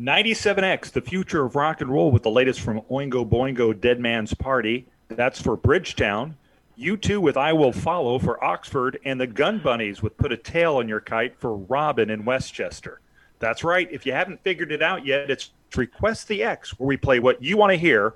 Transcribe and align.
97X, 0.00 0.92
the 0.92 1.00
future 1.00 1.44
of 1.44 1.56
rock 1.56 1.80
and 1.80 1.90
roll 1.90 2.12
with 2.12 2.22
the 2.22 2.30
latest 2.30 2.60
from 2.60 2.82
Oingo 2.82 3.28
Boingo 3.28 3.78
Dead 3.78 3.98
Man's 3.98 4.32
Party. 4.32 4.86
That's 5.08 5.42
for 5.42 5.56
Bridgetown. 5.56 6.36
U2 6.78 7.18
with 7.18 7.36
I 7.36 7.52
Will 7.52 7.72
Follow 7.72 8.20
for 8.20 8.42
Oxford, 8.42 9.00
and 9.04 9.20
the 9.20 9.26
Gun 9.26 9.58
Bunnies 9.58 10.00
with 10.00 10.16
Put 10.16 10.30
a 10.30 10.36
Tail 10.36 10.76
on 10.76 10.88
Your 10.88 11.00
Kite 11.00 11.36
for 11.36 11.56
Robin 11.56 12.08
in 12.10 12.24
Westchester. 12.24 13.00
That's 13.40 13.64
right. 13.64 13.88
If 13.90 14.06
you 14.06 14.12
haven't 14.12 14.42
figured 14.44 14.70
it 14.70 14.82
out 14.82 15.04
yet, 15.04 15.30
it's 15.30 15.50
Request 15.76 16.28
the 16.28 16.44
X, 16.44 16.78
where 16.78 16.86
we 16.86 16.96
play 16.96 17.18
what 17.18 17.42
you 17.42 17.56
want 17.56 17.72
to 17.72 17.76
hear, 17.76 18.14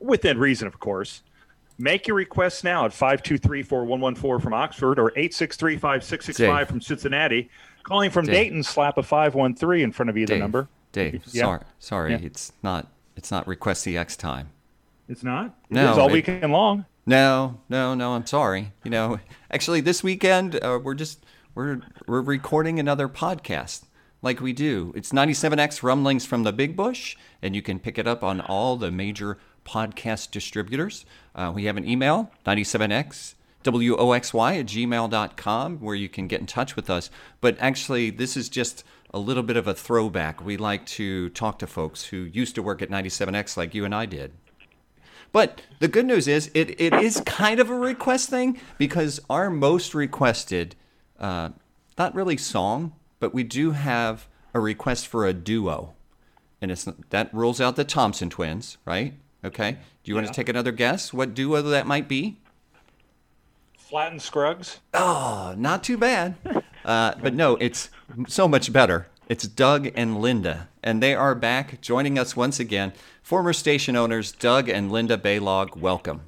within 0.00 0.38
reason, 0.38 0.68
of 0.68 0.78
course. 0.78 1.22
Make 1.78 2.06
your 2.06 2.16
requests 2.16 2.62
now 2.62 2.84
at 2.84 2.92
523 2.92 3.62
4114 3.62 4.42
from 4.42 4.54
Oxford 4.54 4.98
or 4.98 5.10
863 5.10 5.76
5665 5.76 6.68
from 6.68 6.80
Cincinnati. 6.80 7.50
Calling 7.82 8.10
from 8.10 8.26
Dave. 8.26 8.34
Dayton, 8.34 8.62
slap 8.62 8.98
a 8.98 9.02
513 9.02 9.82
in 9.82 9.92
front 9.92 10.10
of 10.10 10.16
either 10.16 10.34
Dave, 10.34 10.40
number. 10.40 10.68
Dave, 10.96 11.22
Yeah. 11.30 11.42
sorry, 11.44 11.60
sorry, 11.78 12.10
Yeah. 12.12 12.18
it's 12.22 12.52
not 12.62 12.88
it's 13.16 13.30
not 13.30 13.46
request 13.46 13.84
the 13.84 13.96
X 13.98 14.16
time. 14.16 14.48
It's 15.08 15.22
not? 15.22 15.54
No, 15.70 15.90
It's 15.90 15.98
all 15.98 16.08
it- 16.08 16.12
weekend 16.12 16.50
long. 16.52 16.84
No, 17.06 17.60
no, 17.68 17.94
no. 17.94 18.14
I'm 18.14 18.26
sorry. 18.26 18.72
You 18.82 18.90
know, 18.90 19.20
actually, 19.50 19.80
this 19.80 20.02
weekend 20.02 20.56
uh, 20.56 20.80
we're 20.82 20.94
just 20.94 21.24
we're 21.54 21.80
we're 22.08 22.22
recording 22.22 22.78
another 22.80 23.08
podcast 23.08 23.84
like 24.22 24.40
we 24.40 24.52
do. 24.52 24.92
It's 24.96 25.12
97X 25.12 25.82
Rumblings 25.82 26.24
from 26.26 26.42
the 26.44 26.52
Big 26.52 26.74
Bush, 26.76 27.16
and 27.42 27.54
you 27.54 27.62
can 27.62 27.78
pick 27.78 27.98
it 27.98 28.06
up 28.06 28.24
on 28.24 28.40
all 28.40 28.76
the 28.76 28.90
major 28.90 29.38
podcast 29.64 30.30
distributors. 30.30 31.04
Uh, 31.34 31.52
we 31.54 31.64
have 31.66 31.76
an 31.76 31.86
email 31.88 32.30
97X 32.46 33.34
woxy 33.64 34.60
at 34.60 34.66
gmail.com 34.66 35.78
where 35.80 35.94
you 35.94 36.08
can 36.08 36.26
get 36.28 36.40
in 36.40 36.46
touch 36.46 36.76
with 36.76 36.88
us. 36.88 37.10
But 37.40 37.56
actually, 37.60 38.10
this 38.10 38.36
is 38.36 38.48
just 38.48 38.84
a 39.16 39.18
little 39.18 39.42
bit 39.42 39.56
of 39.56 39.66
a 39.66 39.72
throwback. 39.72 40.44
We 40.44 40.58
like 40.58 40.84
to 40.86 41.30
talk 41.30 41.58
to 41.60 41.66
folks 41.66 42.04
who 42.04 42.18
used 42.18 42.54
to 42.56 42.62
work 42.62 42.82
at 42.82 42.90
97X 42.90 43.56
like 43.56 43.74
you 43.74 43.86
and 43.86 43.94
I 43.94 44.04
did. 44.04 44.32
But 45.32 45.62
the 45.78 45.88
good 45.88 46.04
news 46.04 46.28
is 46.28 46.50
it, 46.52 46.78
it 46.78 46.92
is 46.92 47.22
kind 47.24 47.58
of 47.58 47.70
a 47.70 47.74
request 47.74 48.28
thing 48.28 48.60
because 48.76 49.18
our 49.30 49.48
most 49.48 49.94
requested, 49.94 50.76
uh, 51.18 51.48
not 51.96 52.14
really 52.14 52.36
song, 52.36 52.92
but 53.18 53.32
we 53.32 53.42
do 53.42 53.70
have 53.70 54.28
a 54.52 54.60
request 54.60 55.06
for 55.06 55.24
a 55.24 55.32
duo. 55.32 55.94
And 56.60 56.70
it's 56.70 56.86
that 57.08 57.32
rules 57.32 57.58
out 57.58 57.76
the 57.76 57.84
Thompson 57.84 58.28
twins, 58.28 58.76
right? 58.84 59.14
Okay. 59.42 59.78
Do 60.04 60.10
you 60.10 60.14
want 60.14 60.26
to 60.26 60.32
take 60.32 60.50
another 60.50 60.72
guess 60.72 61.14
what 61.14 61.32
duo 61.32 61.62
that 61.62 61.86
might 61.86 62.06
be? 62.06 62.36
Flatt 63.78 64.12
and 64.12 64.20
Scruggs. 64.20 64.80
Oh, 64.92 65.54
not 65.56 65.82
too 65.82 65.96
bad. 65.96 66.34
Uh, 66.86 67.12
but 67.20 67.34
no, 67.34 67.56
it's 67.56 67.90
so 68.28 68.46
much 68.46 68.72
better. 68.72 69.08
It's 69.28 69.48
Doug 69.48 69.88
and 69.96 70.20
Linda, 70.20 70.68
and 70.84 71.02
they 71.02 71.14
are 71.16 71.34
back 71.34 71.80
joining 71.80 72.16
us 72.16 72.36
once 72.36 72.60
again. 72.60 72.92
Former 73.22 73.52
station 73.52 73.96
owners 73.96 74.30
Doug 74.30 74.68
and 74.68 74.92
Linda 74.92 75.18
Balogh, 75.18 75.76
welcome. 75.76 76.20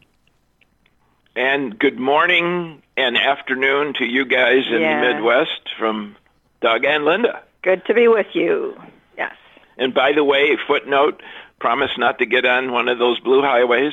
And 1.37 1.79
good 1.79 2.01
morning 2.01 2.83
and 2.97 3.17
afternoon 3.17 3.95
to 3.99 4.05
you 4.05 4.25
guys 4.25 4.65
in 4.69 4.81
Yeah. 4.81 5.01
the 5.01 5.15
Midwest 5.15 5.71
from 5.79 6.17
Doug 6.61 6.85
and 6.85 7.05
Linda. 7.05 7.43
Good 7.63 7.85
to 7.87 7.95
be 7.95 8.09
with 8.09 8.27
you. 8.35 8.77
Yes. 9.17 9.35
And 9.77 9.95
by 9.95 10.11
the 10.13 10.25
way, 10.25 10.57
footnote, 10.67 11.23
promise 11.61 11.97
not 11.97 12.19
to 12.19 12.27
get 12.27 12.45
on 12.45 12.73
one 12.73 12.89
of 12.89 12.99
those 12.99 13.21
blue 13.21 13.43
highways. 13.43 13.93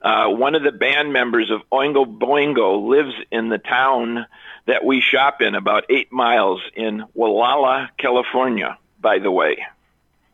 Uh, 0.00 0.28
one 0.28 0.54
of 0.54 0.62
the 0.62 0.72
band 0.72 1.12
members 1.12 1.50
of 1.50 1.60
Oingo 1.70 2.06
Boingo 2.06 2.88
lives 2.88 3.14
in 3.30 3.50
the 3.50 3.58
town 3.58 4.24
that 4.66 4.84
we 4.84 5.00
shop 5.00 5.42
in, 5.42 5.54
about 5.54 5.84
eight 5.90 6.12
miles 6.12 6.60
in 6.74 7.04
Gualala, 7.16 7.88
California, 7.98 8.78
by 9.00 9.18
the 9.18 9.30
way. 9.30 9.66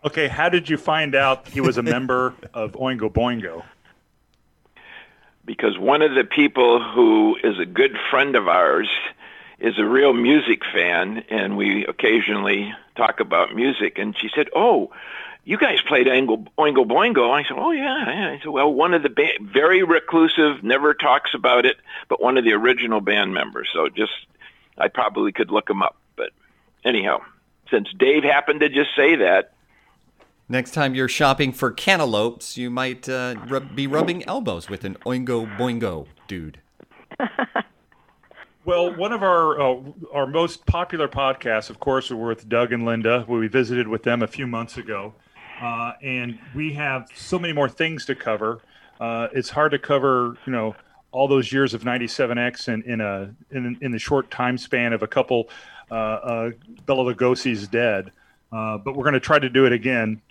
Okay, 0.04 0.28
how 0.28 0.48
did 0.48 0.68
you 0.68 0.76
find 0.76 1.14
out 1.14 1.48
he 1.48 1.60
was 1.60 1.76
a 1.78 1.82
member 1.82 2.34
of 2.54 2.72
Oingo 2.72 3.12
Boingo? 3.12 3.64
because 5.50 5.76
one 5.76 6.00
of 6.00 6.14
the 6.14 6.22
people 6.22 6.80
who 6.80 7.36
is 7.42 7.58
a 7.58 7.66
good 7.66 7.96
friend 8.08 8.36
of 8.36 8.46
ours 8.46 8.88
is 9.58 9.78
a 9.80 9.84
real 9.84 10.12
music 10.12 10.62
fan, 10.72 11.24
and 11.28 11.56
we 11.56 11.84
occasionally 11.86 12.72
talk 12.96 13.18
about 13.18 13.54
music. 13.54 13.98
And 13.98 14.16
she 14.16 14.30
said, 14.32 14.48
"Oh, 14.54 14.92
you 15.50 15.58
guys 15.58 15.82
played 15.82 16.06
Oingo, 16.06 16.46
Oingo 16.56 16.86
Boingo." 16.86 17.32
I 17.32 17.42
said, 17.42 17.56
"Oh 17.58 17.72
yeah." 17.72 18.08
yeah. 18.08 18.30
I 18.30 18.38
said, 18.38 18.46
"Well, 18.50 18.72
one 18.72 18.94
of 18.94 19.02
the 19.02 19.08
ba- 19.08 19.40
very 19.40 19.82
reclusive, 19.82 20.62
never 20.62 20.94
talks 20.94 21.34
about 21.34 21.66
it, 21.66 21.76
but 22.08 22.22
one 22.22 22.38
of 22.38 22.44
the 22.44 22.52
original 22.52 23.00
band 23.00 23.34
members." 23.34 23.68
So 23.72 23.88
just, 23.88 24.12
I 24.78 24.86
probably 24.86 25.32
could 25.32 25.50
look 25.50 25.68
him 25.68 25.82
up. 25.82 25.96
But 26.14 26.30
anyhow, 26.84 27.22
since 27.68 27.88
Dave 27.98 28.22
happened 28.22 28.60
to 28.60 28.68
just 28.68 28.90
say 28.94 29.16
that, 29.16 29.52
Next 30.48 30.70
time 30.72 30.94
you're 30.94 31.08
shopping 31.08 31.52
for 31.52 31.70
cantaloupes, 31.70 32.56
you 32.56 32.70
might 32.70 33.08
uh, 33.08 33.36
rub, 33.46 33.74
be 33.76 33.86
rubbing 33.86 34.24
elbows 34.26 34.68
with 34.68 34.84
an 34.84 34.96
Oingo 35.06 35.56
Boingo 35.56 36.06
dude. 36.28 36.60
Well, 38.62 38.94
one 38.94 39.12
of 39.12 39.22
our 39.22 39.58
uh, 39.58 39.80
our 40.12 40.26
most 40.26 40.66
popular 40.66 41.08
podcasts, 41.08 41.70
of 41.70 41.80
course, 41.80 42.10
were 42.10 42.28
with 42.28 42.48
Doug 42.48 42.72
and 42.72 42.84
Linda. 42.84 43.24
Where 43.26 43.40
we 43.40 43.48
visited 43.48 43.88
with 43.88 44.02
them 44.02 44.22
a 44.22 44.26
few 44.26 44.46
months 44.46 44.76
ago, 44.76 45.14
uh, 45.60 45.92
and 46.02 46.38
we 46.54 46.72
have 46.72 47.08
so 47.14 47.38
many 47.38 47.52
more 47.52 47.68
things 47.68 48.06
to 48.06 48.14
cover. 48.14 48.60
Uh, 48.98 49.28
it's 49.32 49.50
hard 49.50 49.72
to 49.72 49.78
cover, 49.78 50.36
you 50.46 50.52
know, 50.52 50.74
all 51.12 51.26
those 51.26 51.52
years 51.52 51.74
of 51.74 51.82
97X 51.82 52.68
in, 52.68 52.82
in 52.82 53.00
a 53.00 53.34
in, 53.50 53.76
in 53.80 53.90
the 53.90 53.98
short 53.98 54.30
time 54.30 54.56
span 54.56 54.92
of 54.92 55.02
a 55.02 55.06
couple. 55.06 55.48
Uh, 55.90 55.94
uh, 55.94 56.50
Bela 56.86 57.12
Lugosi's 57.12 57.66
dead, 57.66 58.12
uh, 58.52 58.78
but 58.78 58.94
we're 58.94 59.02
going 59.02 59.14
to 59.14 59.20
try 59.20 59.38
to 59.38 59.48
do 59.48 59.66
it 59.66 59.72
again. 59.72 60.22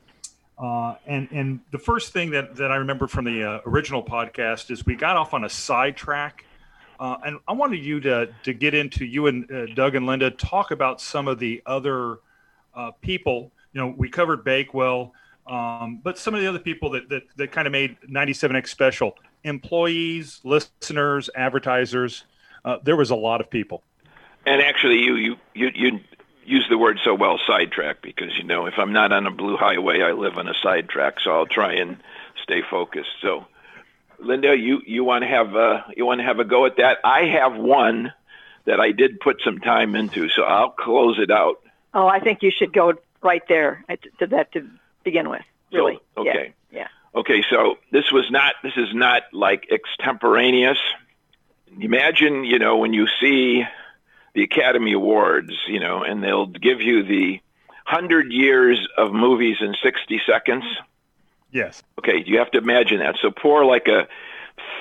Uh, 0.57 0.95
and 1.06 1.28
and 1.31 1.59
the 1.72 1.78
first 1.78 2.13
thing 2.13 2.31
that, 2.31 2.56
that 2.56 2.72
I 2.72 2.78
remember 2.78 3.07
from 3.07 3.25
the 3.25 3.44
uh, 3.44 3.59
original 3.66 4.03
podcast 4.03 4.72
is 4.72 4.85
we 4.85 4.96
got 4.96 5.17
off 5.17 5.34
on 5.34 5.44
a 5.44 5.50
sidetrack, 5.50 6.46
uh, 7.00 7.17
and 7.25 7.40
I 7.47 7.53
wanted 7.53 7.84
you 7.84 8.00
to 8.01 8.29
to 8.44 8.53
get 8.53 8.73
into 8.73 9.06
you 9.06 9.28
and 9.28 9.75
Doug 9.75 9.96
and 9.96 10.06
Linda 10.06 10.31
talk 10.31 10.72
about 10.72 11.01
some 11.01 11.28
of 11.28 11.40
the 11.40 11.61
other 11.66 12.19
people. 13.01 13.51
You 13.79 13.85
know, 13.85 13.95
we 13.97 14.09
covered 14.09 14.44
Bakewell, 14.44 15.13
um, 15.47 16.01
but 16.03 16.17
some 16.17 16.35
of 16.35 16.41
the 16.41 16.47
other 16.47 16.59
people 16.59 16.90
that 16.90 17.07
that, 17.07 17.23
that 17.38 17.53
kind 17.53 17.66
of 17.66 17.72
made 17.72 17.95
97X 18.06 18.67
special 18.67 19.16
employees, 19.45 20.41
listeners, 20.44 21.29
advertisers. 21.34 22.25
Uh, 22.66 22.79
there 22.84 22.97
was 22.97 23.09
a 23.09 23.16
lot 23.16 23.40
of 23.40 23.50
people. 23.50 23.81
And 24.45 24.62
actually, 24.62 24.97
you 24.97 25.16
you 25.16 25.35
you 25.53 25.72
you 25.73 26.00
use 26.44 26.67
the 26.69 26.78
word 26.78 27.00
so 27.06 27.16
well, 27.16 27.40
sidetrack, 27.47 28.01
because 28.01 28.38
you 28.38 28.44
know 28.44 28.66
if 28.66 28.73
I'm 28.78 28.91
not 28.91 29.13
on 29.13 29.25
a 29.25 29.31
blue 29.31 29.56
highway, 29.56 30.01
I 30.01 30.11
live 30.11 30.38
on 30.38 30.50
a 30.50 30.53
sidetrack, 30.61 31.22
so 31.22 31.31
I'll 31.31 31.46
try 31.46 31.75
and 31.75 32.03
stay 32.44 32.61
focused. 32.69 33.11
So, 33.22 33.46
Linda, 34.19 34.57
you 34.57 34.81
you 34.85 35.06
want 35.06 35.22
to 35.22 35.29
have 35.29 35.56
a, 35.56 35.85
you 35.96 36.06
want 36.06 36.19
to 36.19 36.25
have 36.25 36.40
a 36.40 36.44
go 36.44 36.66
at 36.66 36.75
that? 36.75 36.97
I 37.06 37.28
have 37.28 37.56
one 37.56 38.11
that 38.66 38.81
I 38.81 38.91
did 38.91 39.22
put 39.22 39.41
some 39.41 39.59
time 39.59 39.96
into, 39.96 40.28
so 40.28 40.44
I'll 40.44 40.72
close 40.72 41.17
it 41.17 41.31
out. 41.31 41.61
Oh, 41.94 42.07
I 42.07 42.19
think 42.19 42.44
you 42.44 42.51
should 42.51 42.73
go 42.73 42.96
right 43.22 43.44
there 43.47 43.84
at- 43.90 44.00
to 44.19 44.28
that 44.28 44.52
to 44.53 44.68
begin 45.03 45.30
with. 45.30 45.44
So, 45.72 45.78
Really. 45.78 46.00
okay. 46.18 46.53
Yeah. 46.72 46.88
Okay, 47.16 47.44
so 47.50 47.78
this 47.91 48.12
was 48.12 48.30
not 48.30 48.56
this 48.63 48.78
is 48.78 48.94
not 48.94 49.24
like 49.34 49.68
extemporaneous. 49.72 50.78
Imagine, 51.79 52.44
you 52.44 52.59
know, 52.59 52.78
when 52.78 52.94
you 52.94 53.08
see 53.19 53.63
the 54.34 54.44
Academy 54.44 54.94
Awards, 54.94 55.53
you 55.68 55.79
know, 55.79 56.03
and 56.03 56.24
they'll 56.24 56.46
give 56.47 56.81
you 56.81 57.03
the 57.03 57.40
100 57.85 58.31
years 58.31 58.88
of 58.97 59.12
movies 59.13 59.58
in 59.62 59.75
60 59.81 60.22
seconds. 60.25 60.63
Yes. 61.52 61.81
Okay, 61.97 62.24
you 62.25 62.38
have 62.38 62.52
to 62.52 62.59
imagine 62.59 63.00
that. 63.00 63.18
So 63.22 63.31
pour 63.31 63.66
like 63.66 63.88
a 63.88 64.08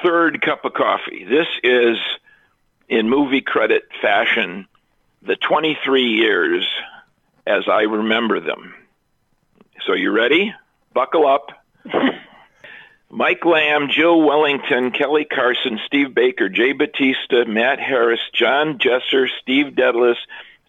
third 0.03 0.41
cup 0.43 0.65
of 0.65 0.75
coffee. 0.75 1.25
This 1.25 1.47
is 1.63 1.97
in 2.89 3.09
movie 3.09 3.41
credit 3.41 3.85
fashion 4.03 4.67
the 5.23 5.37
23 5.37 6.03
years 6.05 6.67
as 7.49 7.65
I 7.69 7.83
remember 7.83 8.41
them. 8.41 8.75
So 9.87 9.95
you 9.95 10.11
ready? 10.11 10.55
Buckle 10.93 11.27
up. 11.27 11.51
Mike 13.11 13.45
Lamb, 13.47 13.89
Jill 13.91 14.21
Wellington, 14.21 14.91
Kelly 14.91 15.25
Carson, 15.25 15.81
Steve 15.87 16.15
Baker, 16.15 16.51
Jay 16.51 16.73
Batista, 16.73 17.47
Matt 17.47 17.81
Harris, 17.81 18.21
John 18.35 18.79
Jesser, 18.79 19.29
Steve 19.41 19.75
Dedalus, 19.75 20.19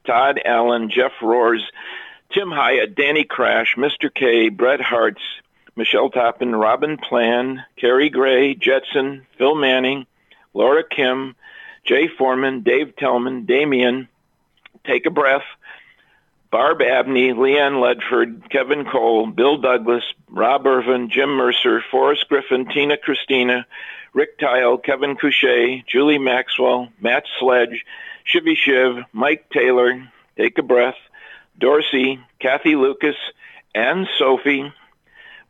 Todd 0.06 0.40
Allen, 0.46 0.90
Jeff 0.90 1.12
Roars, 1.22 1.70
Tim 2.32 2.50
Hyatt, 2.50 2.96
Danny 2.96 3.26
Crash, 3.26 3.76
Mr. 3.76 4.14
K, 4.14 4.48
Bret 4.48 4.80
Hartz, 4.80 5.22
Michelle 5.76 6.10
Toppin, 6.10 6.56
Robin 6.56 6.98
Plan, 6.98 7.66
Kerry 7.76 8.10
Gray, 8.10 8.56
Jetson, 8.56 9.26
Phil 9.38 9.56
Manning, 9.56 10.06
Laura 10.54 10.84
Kim, 10.90 11.36
Jay 11.84 12.08
Foreman, 12.08 12.62
Dave 12.62 12.96
Tellman, 12.96 13.46
Damien, 13.46 14.08
Take 14.86 15.06
a 15.06 15.12
Breath, 15.12 15.44
Barb 16.52 16.82
Abney, 16.82 17.32
Leanne 17.32 17.80
Ledford, 17.80 18.50
Kevin 18.50 18.86
Cole, 18.86 19.28
Bill 19.28 19.58
Douglas, 19.58 20.04
Rob 20.30 20.66
Irvin, 20.66 21.10
Jim 21.10 21.30
Mercer, 21.30 21.84
Forrest 21.92 22.28
Griffin, 22.28 22.66
Tina 22.66 22.98
Christina, 22.98 23.68
Rick 24.14 24.40
Tile, 24.40 24.80
Kevin 24.80 25.16
Couche, 25.16 25.86
Julie 25.86 26.18
Maxwell, 26.18 26.90
Matt 27.00 27.26
Sledge, 27.40 27.86
Shivy 28.26 28.56
Shiv, 28.56 29.04
Mike 29.14 29.46
Taylor, 29.52 30.12
Take 30.38 30.58
a 30.58 30.64
Breath, 30.64 30.98
Dorsey, 31.60 32.20
Kathy 32.40 32.76
Lucas, 32.76 33.16
Anne 33.76 34.08
Sophie, 34.18 34.72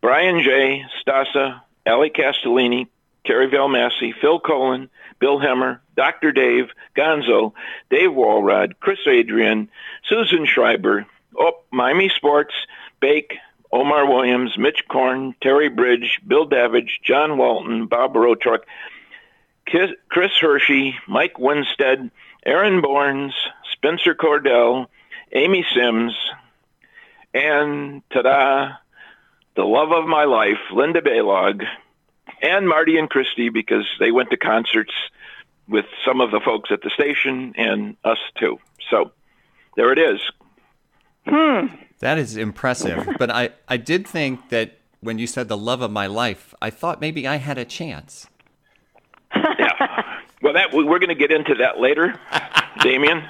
Brian 0.02 0.44
J., 0.44 0.86
Stasa, 1.02 1.62
Ellie 1.86 2.10
Castellini, 2.10 2.88
Terry 3.26 3.50
Valmassi, 3.50 4.14
Phil 4.20 4.40
Colin, 4.40 4.90
Bill 5.20 5.40
Hemmer, 5.40 5.82
Dr. 5.96 6.32
Dave, 6.32 6.70
Gonzo, 6.96 7.54
Dave 7.90 8.14
Walrod, 8.14 8.80
Chris 8.80 9.00
Adrian, 9.08 9.70
Susan 10.08 10.46
Schreiber, 10.46 11.06
oh, 11.38 11.60
Miami 11.72 12.10
Sports, 12.10 12.54
Bake, 13.00 13.38
Omar 13.72 14.08
Williams, 14.08 14.58
Mitch 14.58 14.84
Korn, 14.90 15.36
Terry 15.42 15.70
Bridge, 15.70 16.20
Bill 16.26 16.46
Davidge, 16.46 17.00
John 17.04 17.38
Walton, 17.38 17.86
Bob 17.86 18.14
Rotork, 18.14 18.62
Chris 19.66 20.32
Hershey, 20.42 20.96
Mike 21.08 21.38
Winstead, 21.38 22.10
Aaron 22.46 22.82
Borns, 22.82 23.34
Spencer 23.72 24.16
Cordell, 24.16 24.88
Amy 25.32 25.64
Sims, 25.76 26.16
and 27.34 28.02
ta-da, 28.10 28.74
the 29.56 29.64
love 29.64 29.92
of 29.92 30.08
my 30.08 30.24
life, 30.24 30.58
Linda 30.74 31.02
Balogh, 31.02 31.64
and 32.42 32.68
Marty 32.68 32.98
and 32.98 33.10
Christy 33.10 33.50
because 33.50 33.86
they 34.00 34.12
went 34.12 34.30
to 34.32 34.38
concerts 34.38 34.94
with 35.68 35.86
some 36.06 36.22
of 36.22 36.32
the 36.32 36.40
folks 36.40 36.72
at 36.72 36.82
the 36.82 36.90
station 36.90 37.54
and 37.58 37.96
us 38.04 38.18
too. 38.38 38.60
So 38.90 39.12
there 39.76 39.92
it 39.92 40.00
is. 40.00 40.20
Hmm. 41.28 41.68
That 42.00 42.18
is 42.18 42.38
impressive. 42.38 43.08
but 43.20 43.30
I, 43.30 43.52
I 43.68 43.78
did 43.78 44.08
think 44.08 44.50
that 44.50 44.80
when 45.02 45.20
you 45.20 45.28
said 45.28 45.48
the 45.48 45.58
love 45.58 45.82
of 45.82 45.92
my 45.92 46.08
life, 46.08 46.54
I 46.62 46.70
thought 46.70 47.00
maybe 47.00 47.28
I 47.28 47.38
had 47.38 47.58
a 47.58 47.66
chance. 47.66 48.28
yeah. 49.36 50.20
Well, 50.42 50.54
that 50.54 50.74
we're 50.74 51.00
going 51.00 51.10
to 51.10 51.16
get 51.16 51.32
into 51.32 51.54
that 51.56 51.80
later, 51.80 52.18
Damien. 52.82 53.24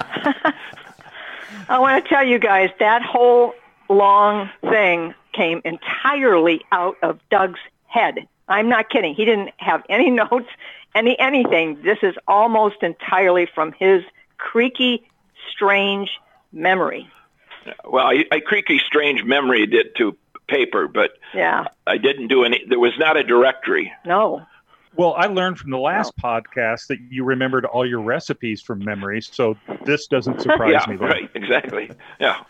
I 1.67 1.79
want 1.79 2.03
to 2.03 2.09
tell 2.09 2.23
you 2.23 2.37
guys 2.39 2.69
that 2.79 3.01
whole 3.01 3.53
long 3.89 4.49
thing 4.61 5.15
came 5.33 5.61
entirely 5.65 6.61
out 6.71 6.97
of 7.01 7.19
Doug's 7.29 7.59
head. 7.87 8.27
I'm 8.49 8.67
not 8.67 8.89
kidding. 8.89 9.15
He 9.15 9.25
didn't 9.25 9.51
have 9.57 9.83
any 9.89 10.09
notes, 10.11 10.49
any 10.95 11.17
anything. 11.19 11.81
This 11.83 11.99
is 12.01 12.15
almost 12.27 12.83
entirely 12.83 13.47
from 13.53 13.71
his 13.73 14.03
creaky, 14.37 15.07
strange 15.51 16.09
memory. 16.51 17.09
Well, 17.85 18.07
I, 18.07 18.25
I 18.31 18.39
creaky, 18.39 18.79
strange 18.79 19.23
memory 19.23 19.67
did 19.67 19.95
to 19.97 20.17
paper, 20.47 20.87
but 20.87 21.11
yeah, 21.33 21.65
I 21.85 21.97
didn't 21.97 22.27
do 22.27 22.43
any. 22.43 22.63
There 22.67 22.79
was 22.79 22.93
not 22.97 23.17
a 23.17 23.23
directory. 23.23 23.93
No. 24.05 24.45
Well, 24.95 25.13
I 25.15 25.27
learned 25.27 25.59
from 25.59 25.69
the 25.69 25.77
last 25.77 26.13
no. 26.21 26.29
podcast 26.29 26.87
that 26.87 26.99
you 27.09 27.23
remembered 27.23 27.63
all 27.63 27.85
your 27.85 28.01
recipes 28.01 28.61
from 28.61 28.83
memory, 28.83 29.21
so 29.21 29.55
this 29.85 30.07
doesn't 30.07 30.41
surprise 30.41 30.81
yeah, 30.85 30.91
me. 30.91 30.97
Then. 30.97 31.07
Right, 31.07 31.29
exactly. 31.35 31.91
Yeah. 32.19 32.43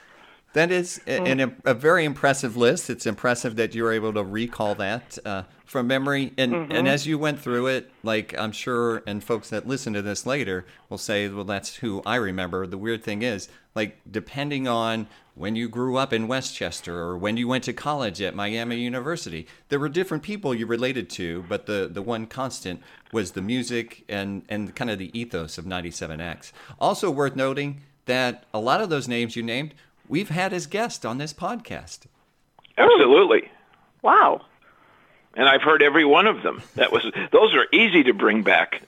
That 0.53 0.71
is 0.71 0.99
a, 1.05 1.51
a, 1.63 1.73
very 1.75 2.05
impressive 2.05 2.57
list. 2.57 2.89
It's 2.89 3.05
impressive 3.05 3.55
that 3.57 3.75
you 3.75 3.83
were 3.83 3.93
able 3.93 4.13
to 4.13 4.23
recall 4.23 4.73
that 4.75 5.19
uh, 5.23 5.43
from 5.65 5.85
memory. 5.85 6.33
And, 6.39 6.53
mm-hmm. 6.53 6.71
and 6.71 6.87
as 6.87 7.05
you 7.05 7.19
went 7.19 7.39
through 7.39 7.67
it, 7.67 7.91
like 8.01 8.35
I'm 8.35 8.51
sure, 8.51 9.03
and 9.05 9.23
folks 9.23 9.51
that 9.51 9.67
listen 9.67 9.93
to 9.93 10.01
this 10.01 10.25
later 10.25 10.65
will 10.89 10.97
say, 10.97 11.27
well, 11.29 11.43
that's 11.43 11.75
who 11.75 12.01
I 12.03 12.15
remember. 12.15 12.65
The 12.65 12.79
weird 12.79 13.03
thing 13.03 13.21
is, 13.21 13.47
like, 13.75 13.99
depending 14.09 14.67
on 14.67 15.07
when 15.35 15.55
you 15.55 15.69
grew 15.69 15.97
up 15.97 16.11
in 16.11 16.27
Westchester 16.27 16.97
or 16.97 17.15
when 17.15 17.37
you 17.37 17.47
went 17.47 17.63
to 17.65 17.73
college 17.73 18.19
at 18.19 18.33
Miami 18.33 18.77
University, 18.77 19.45
there 19.69 19.79
were 19.79 19.87
different 19.87 20.23
people 20.23 20.55
you 20.55 20.65
related 20.65 21.11
to, 21.11 21.45
but 21.47 21.67
the, 21.67 21.87
the 21.91 22.01
one 22.01 22.25
constant 22.25 22.81
was 23.13 23.31
the 23.31 23.41
music 23.41 24.03
and, 24.09 24.41
and 24.49 24.75
kind 24.75 24.89
of 24.89 24.97
the 24.97 25.17
ethos 25.17 25.59
of 25.59 25.65
97X. 25.65 26.51
Also 26.79 27.11
worth 27.11 27.35
noting 27.35 27.81
that 28.05 28.45
a 28.53 28.59
lot 28.59 28.81
of 28.81 28.89
those 28.89 29.07
names 29.07 29.35
you 29.35 29.43
named 29.43 29.75
we've 30.09 30.29
had 30.29 30.51
as 30.51 30.65
guests 30.67 31.05
on 31.05 31.19
this 31.19 31.33
podcast. 31.33 31.99
Absolutely. 32.77 33.49
Wow. 34.01 34.41
And 35.35 35.47
I've 35.47 35.61
heard 35.61 35.81
every 35.81 36.03
one 36.03 36.27
of 36.27 36.43
them. 36.43 36.61
That 36.75 36.91
was 36.91 37.05
those 37.31 37.53
are 37.53 37.67
easy 37.71 38.03
to 38.03 38.13
bring 38.13 38.43
back. 38.43 38.81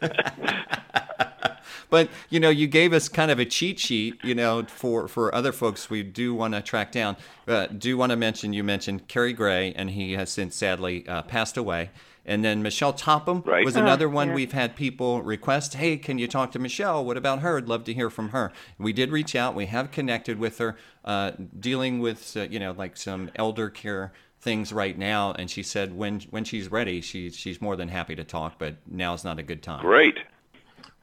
but 1.89 2.09
you 2.29 2.39
know, 2.39 2.50
you 2.50 2.68
gave 2.68 2.91
us 2.91 3.07
kind 3.07 3.31
of 3.31 3.39
a 3.39 3.45
cheat 3.45 3.79
sheet. 3.79 4.15
You 4.23 4.35
know, 4.35 4.63
for 4.63 5.07
for 5.07 5.33
other 5.33 5.51
folks, 5.51 5.89
we 5.89 6.03
do 6.03 6.33
want 6.33 6.53
to 6.56 6.62
track 6.62 6.91
down. 6.91 7.15
Uh, 7.47 7.67
do 7.67 7.95
want 7.95 8.09
to 8.09 8.15
mention 8.15 8.53
you 8.53 8.63
mentioned 8.63 9.07
Kerry 9.07 9.33
Gray, 9.33 9.71
and 9.74 9.91
he 9.91 10.13
has 10.13 10.29
since 10.29 10.56
sadly 10.56 11.07
uh, 11.07 11.21
passed 11.21 11.56
away. 11.57 11.91
And 12.25 12.45
then 12.45 12.62
Michelle 12.62 12.94
Topham 12.94 13.44
right. 13.45 13.65
was 13.65 13.75
another 13.75 14.07
one 14.07 14.29
yeah. 14.29 14.35
we've 14.35 14.51
had 14.51 14.75
people 14.75 15.21
request, 15.21 15.73
hey, 15.73 15.97
can 15.97 16.19
you 16.19 16.27
talk 16.27 16.51
to 16.51 16.59
Michelle? 16.59 17.03
What 17.03 17.18
about 17.18 17.39
her? 17.39 17.57
I'd 17.57 17.68
love 17.68 17.83
to 17.85 17.94
hear 17.94 18.09
from 18.09 18.29
her. 18.29 18.51
We 18.77 18.94
did 18.94 19.12
reach 19.12 19.35
out. 19.35 19.56
We 19.56 19.65
have 19.65 19.91
connected 19.91 20.38
with 20.38 20.59
her, 20.59 20.77
uh, 21.03 21.31
dealing 21.59 22.00
with, 22.00 22.38
uh, 22.38 22.41
you 22.41 22.59
know, 22.59 22.71
like 22.71 22.95
some 22.95 23.31
elder 23.35 23.69
care 23.69 24.13
things 24.39 24.71
right 24.71 24.97
now. 24.97 25.33
And 25.33 25.50
she 25.50 25.63
said 25.63 25.95
when 25.95 26.21
when 26.29 26.44
she's 26.44 26.71
ready, 26.71 27.01
she, 27.01 27.29
she's 27.31 27.62
more 27.62 27.75
than 27.75 27.88
happy 27.88 28.15
to 28.15 28.24
talk, 28.24 28.56
but 28.59 28.75
now's 28.88 29.24
not 29.24 29.39
a 29.39 29.44
good 29.44 29.63
time. 29.63 29.81
Great. 29.81 30.17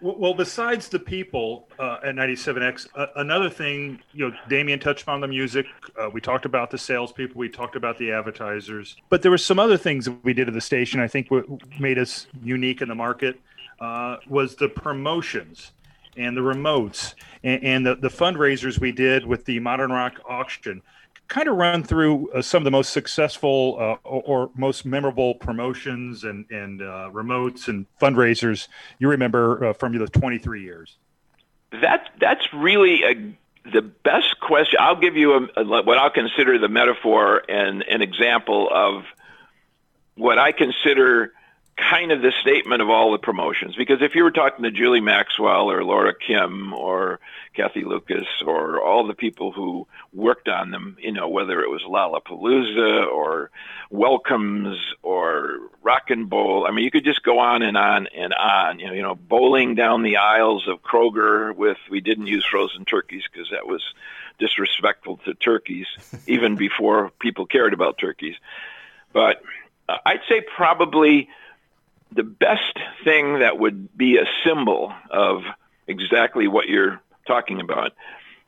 Well, 0.01 0.33
besides 0.33 0.89
the 0.89 1.01
people 1.01 1.69
uh, 1.77 1.99
at 2.05 2.15
97X, 2.15 2.87
uh, 2.95 3.07
another 3.17 3.51
thing, 3.51 3.99
you 4.13 4.29
know, 4.29 4.37
Damien 4.49 4.79
touched 4.79 5.09
on 5.09 5.21
the 5.21 5.27
music. 5.27 5.67
Uh, 6.01 6.09
we 6.09 6.21
talked 6.21 6.45
about 6.45 6.71
the 6.71 6.79
salespeople. 6.79 7.37
We 7.37 7.49
talked 7.49 7.75
about 7.75 7.99
the 7.99 8.13
advertisers. 8.13 8.97
But 9.09 9.23
there 9.23 9.33
were 9.33 9.39
some 9.39 9.59
other 9.59 9.77
things 9.77 10.05
that 10.05 10.25
we 10.25 10.33
did 10.33 10.47
at 10.47 10.55
the 10.55 10.61
station. 10.61 11.01
I 11.01 11.09
think 11.09 11.33
what 11.33 11.47
made 11.81 11.99
us 11.99 12.29
unique 12.45 12.81
in 12.81 12.89
the 12.89 12.95
market 12.95 13.41
uh, 13.81 14.19
was 14.29 14.55
the 14.55 14.69
promotions 14.69 15.73
and 16.17 16.37
the 16.37 16.43
remotes 16.43 17.15
and, 17.43 17.65
and 17.65 17.87
the, 17.87 17.97
the 17.97 18.09
fundraisers 18.09 18.79
we 18.79 18.93
did 18.93 19.27
with 19.27 19.47
the 19.47 19.59
Modern 19.59 19.91
Rock 19.91 20.21
auction 20.29 20.81
kind 21.29 21.47
of 21.49 21.57
run 21.57 21.85
through 21.85 22.31
uh, 22.33 22.43
some 22.43 22.63
of 22.63 22.65
the 22.65 22.71
most 22.71 22.91
successful 22.91 23.77
uh, 23.79 24.09
or, 24.09 24.23
or, 24.23 24.51
most 24.57 24.85
memorable 24.85 25.35
promotions 25.35 26.25
and, 26.25 26.47
and 26.51 26.81
uh, 26.81 27.11
remotes 27.13 27.69
and 27.69 27.87
fundraisers 28.01 28.69
you 28.99 29.09
remember 29.09 29.67
uh, 29.67 29.73
from 29.75 29.97
the 29.97 30.07
23 30.07 30.63
years? 30.63 30.97
That, 31.71 32.09
that's 32.19 32.53
really 32.53 33.03
a, 33.05 33.71
the 33.71 33.83
best 33.83 34.41
question. 34.41 34.79
I'll 34.81 35.01
give 35.01 35.17
you 35.17 35.35
a, 35.35 35.61
a, 35.61 35.83
what 35.83 35.99
I'll 35.99 36.11
consider 36.11 36.59
the 36.59 36.69
metaphor 36.69 37.43
and 37.49 37.83
an 37.83 38.01
example 38.01 38.69
of 38.73 39.05
what 40.15 40.39
I 40.39 40.53
consider 40.53 41.33
kind 41.79 42.11
of 42.11 42.21
the 42.21 42.33
statement 42.41 42.83
of 42.83 42.91
all 42.91 43.13
the 43.13 43.19
promotions. 43.19 43.77
Because 43.77 44.03
if 44.03 44.15
you 44.15 44.25
were 44.25 44.33
talking 44.33 44.65
to 44.65 44.71
Julie 44.71 45.01
Maxwell 45.01 45.71
or 45.71 45.85
Laura 45.85 46.13
Kim 46.15 46.75
or 46.75 47.21
Kathy 47.55 47.85
Lucas 47.85 48.27
or 48.45 48.83
all 48.83 49.07
the 49.07 49.15
people 49.15 49.53
who 49.53 49.87
worked 50.13 50.49
on 50.49 50.71
them, 50.71 50.97
you 51.01 51.13
know, 51.13 51.29
whether 51.29 51.61
it 51.61 51.71
was 51.71 51.83
Lollapalooza 51.83 53.07
or 53.07 53.51
Welcomes 53.91 54.77
or 55.03 55.59
Rock 55.83 56.11
and 56.11 56.29
Bowl. 56.29 56.67
I 56.69 56.73
mean, 56.73 56.85
you 56.85 56.91
could 56.91 57.05
just 57.05 57.23
go 57.23 57.39
on 57.39 57.63
and 57.63 57.77
on 57.77 58.09
and 58.09 58.35
on. 58.35 58.81
You 58.81 58.89
know, 58.89 58.93
you 58.95 59.03
know, 59.03 59.15
bowling 59.15 59.77
down 59.77 60.03
the 60.03 60.17
aisles 60.17 60.67
of 60.67 60.83
Kroger 60.83 61.55
with 61.55 61.79
we 61.91 62.01
didn't 62.01 62.27
use 62.27 62.45
frozen 62.45 62.85
turkeys 62.85 63.23
because 63.31 63.51
that 63.51 63.67
was 63.67 63.83
disrespectful 64.39 65.19
to 65.25 65.35
turkeys, 65.35 65.87
even 66.27 66.57
before 66.57 67.11
people 67.21 67.47
cared 67.47 67.73
about 67.73 67.99
turkeys. 67.99 68.35
But 69.13 69.43
uh, 69.89 69.99
I'd 70.05 70.21
say 70.29 70.43
probably 70.57 71.29
the 72.13 72.23
best 72.23 72.79
thing 73.05 73.41
that 73.41 73.59
would 73.59 73.97
be 73.97 74.17
a 74.17 74.25
symbol 74.45 74.93
of 75.11 75.43
exactly 75.87 76.49
what 76.49 76.69
you're 76.69 77.01
talking 77.27 77.61
about 77.61 77.93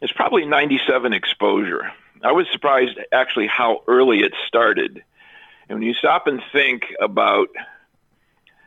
is 0.00 0.12
probably 0.12 0.46
97 0.46 1.12
exposure. 1.12 1.92
I 2.22 2.32
was 2.32 2.46
surprised 2.52 2.98
actually 3.12 3.46
how 3.46 3.82
early 3.86 4.20
it 4.20 4.32
started. 4.46 5.02
And 5.68 5.78
when 5.78 5.86
you 5.86 5.94
stop 5.94 6.26
and 6.26 6.42
think 6.52 6.86
about 7.00 7.48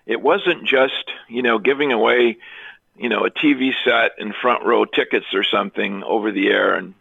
it 0.05 0.21
wasn't 0.21 0.65
just, 0.65 1.11
you 1.29 1.41
know, 1.41 1.59
giving 1.59 1.91
away, 1.91 2.37
you 2.97 3.09
know, 3.09 3.25
a 3.25 3.31
TV 3.31 3.71
set 3.85 4.11
and 4.19 4.35
front 4.35 4.65
row 4.65 4.85
tickets 4.85 5.27
or 5.33 5.43
something 5.43 6.03
over 6.03 6.31
the 6.31 6.47
air 6.47 6.75
and 6.75 6.93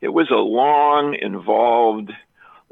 it 0.00 0.12
was 0.12 0.30
a 0.30 0.36
long, 0.36 1.14
involved, 1.14 2.12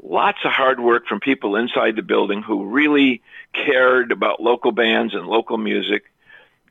lots 0.03 0.39
of 0.43 0.51
hard 0.51 0.79
work 0.79 1.07
from 1.07 1.19
people 1.19 1.55
inside 1.55 1.95
the 1.95 2.01
building 2.01 2.41
who 2.41 2.65
really 2.65 3.21
cared 3.53 4.11
about 4.11 4.41
local 4.41 4.71
bands 4.71 5.13
and 5.13 5.25
local 5.25 5.57
music. 5.57 6.03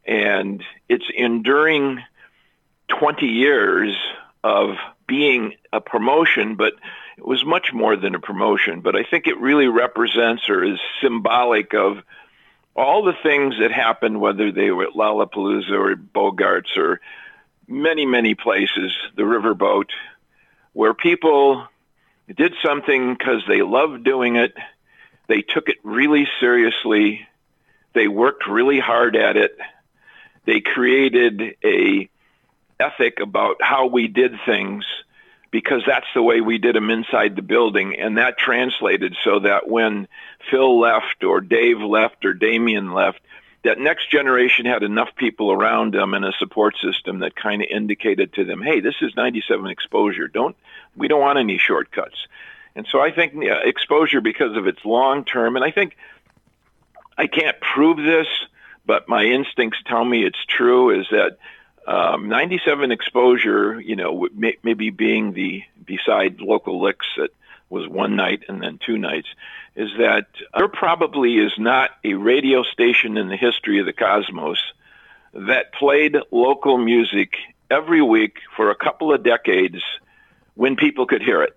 And 0.05 0.63
it's 0.89 1.07
enduring 1.17 2.03
20 2.89 3.27
years 3.27 3.97
of 4.45 4.77
being 5.07 5.55
a 5.73 5.81
promotion, 5.81 6.57
but 6.57 6.75
it 7.17 7.27
was 7.27 7.45
much 7.45 7.73
more 7.73 7.97
than 7.97 8.15
a 8.15 8.21
promotion. 8.21 8.81
But 8.81 8.97
I 8.97 9.05
think 9.05 9.27
it 9.27 9.39
really 9.39 9.69
represents 9.69 10.49
or 10.49 10.63
is 10.63 10.79
symbolic 11.01 11.75
of 11.75 11.99
all 12.75 13.03
the 13.03 13.17
things 13.23 13.55
that 13.61 13.71
happened, 13.71 14.21
whether 14.21 14.51
they 14.51 14.71
were 14.71 14.85
at 14.85 14.95
Lollapalooza 14.95 15.71
or 15.71 15.95
Bogarts 15.95 16.77
or 16.77 17.01
many, 17.69 18.07
many 18.07 18.35
places, 18.35 18.93
the 19.17 19.23
riverboat, 19.23 19.91
where 20.73 20.95
people 20.95 21.67
did 22.33 22.55
something 22.65 23.15
because 23.15 23.43
they 23.47 23.63
loved 23.63 24.05
doing 24.05 24.37
it. 24.37 24.55
They 25.29 25.43
took 25.43 25.69
it 25.69 25.79
really 25.83 26.29
seriously. 26.41 27.27
They 27.95 28.09
worked 28.09 28.47
really 28.47 28.79
hard 28.79 29.17
at 29.17 29.37
it. 29.37 29.57
They 30.45 30.61
created 30.61 31.57
a 31.65 32.09
ethic 32.81 33.21
about 33.21 33.57
how 33.61 33.87
we 33.87 34.09
did 34.09 34.33
things 34.45 34.85
because 35.51 35.83
that's 35.87 36.07
the 36.15 36.23
way 36.23 36.41
we 36.41 36.59
did 36.59 36.75
them 36.75 36.91
inside 36.91 37.37
the 37.37 37.43
building. 37.43 37.95
And 37.99 38.19
that 38.19 38.39
translated 38.39 39.15
so 39.23 39.41
that 39.41 39.69
when 39.69 40.09
Phil 40.51 40.81
left 40.81 41.23
or 41.23 41.41
Dave 41.41 41.81
left 41.81 42.25
or 42.25 42.33
Damien 42.33 42.93
left, 42.93 43.21
that 43.65 43.79
next 43.79 44.11
generation 44.11 44.67
had 44.67 44.83
enough 44.83 45.11
people 45.17 45.53
around 45.53 45.95
them 45.95 46.15
and 46.15 46.25
a 46.25 46.33
support 46.39 46.75
system 46.83 47.21
that 47.21 47.37
kind 47.37 47.63
of 47.63 47.69
indicated 47.71 48.33
to 48.35 48.45
them, 48.45 48.61
hey, 48.61 48.81
this 48.81 48.97
is 49.01 49.15
97 49.17 49.69
exposure. 49.69 50.29
Don't 50.29 50.57
we 50.97 51.09
don't 51.09 51.21
want 51.21 51.39
any 51.39 51.59
shortcuts. 51.59 52.27
And 52.75 52.87
so 52.91 53.01
I 53.01 53.13
think 53.13 53.35
yeah, 53.37 53.61
exposure 53.63 54.21
because 54.21 54.57
of 54.57 54.67
its 54.67 54.85
long 54.85 55.25
term, 55.25 55.57
and 55.57 55.65
I 55.65 55.71
think 55.71 55.97
I 57.17 57.27
can't 57.27 57.61
prove 57.61 57.99
this, 57.99 58.27
but 58.85 59.09
my 59.09 59.25
instincts 59.25 59.79
tell 59.87 60.05
me 60.05 60.25
it's 60.25 60.45
true. 60.45 60.99
Is 61.01 61.07
that 61.11 61.39
um, 61.87 62.29
97 62.29 62.91
exposure? 62.91 63.81
You 63.81 63.97
know, 63.97 64.29
may, 64.35 64.57
maybe 64.63 64.91
being 64.91 65.33
the 65.33 65.63
beside 65.85 66.41
local 66.41 66.83
licks 66.83 67.07
that 67.17 67.31
was 67.73 67.89
one 67.89 68.15
night 68.15 68.43
and 68.49 68.63
then 68.63 68.79
two 68.85 68.99
nights 68.99 69.29
is 69.75 69.89
that 69.99 70.27
there 70.55 70.69
probably 70.69 71.39
is 71.39 71.53
not 71.59 71.91
a 72.05 72.15
radio 72.15 72.63
station 72.63 73.17
in 73.17 73.29
the 73.29 73.37
history 73.37 73.81
of 73.81 73.87
the 73.87 73.93
cosmos 73.95 74.59
that 75.33 75.73
played 75.73 76.17
local 76.31 76.77
music 76.77 77.37
every 77.71 78.03
week 78.03 78.37
for 78.55 78.71
a 78.71 78.77
couple 78.77 79.13
of 79.13 79.25
decades 79.25 79.83
when 80.55 80.77
people 80.77 81.07
could 81.07 81.23
hear 81.23 81.43
it. 81.43 81.57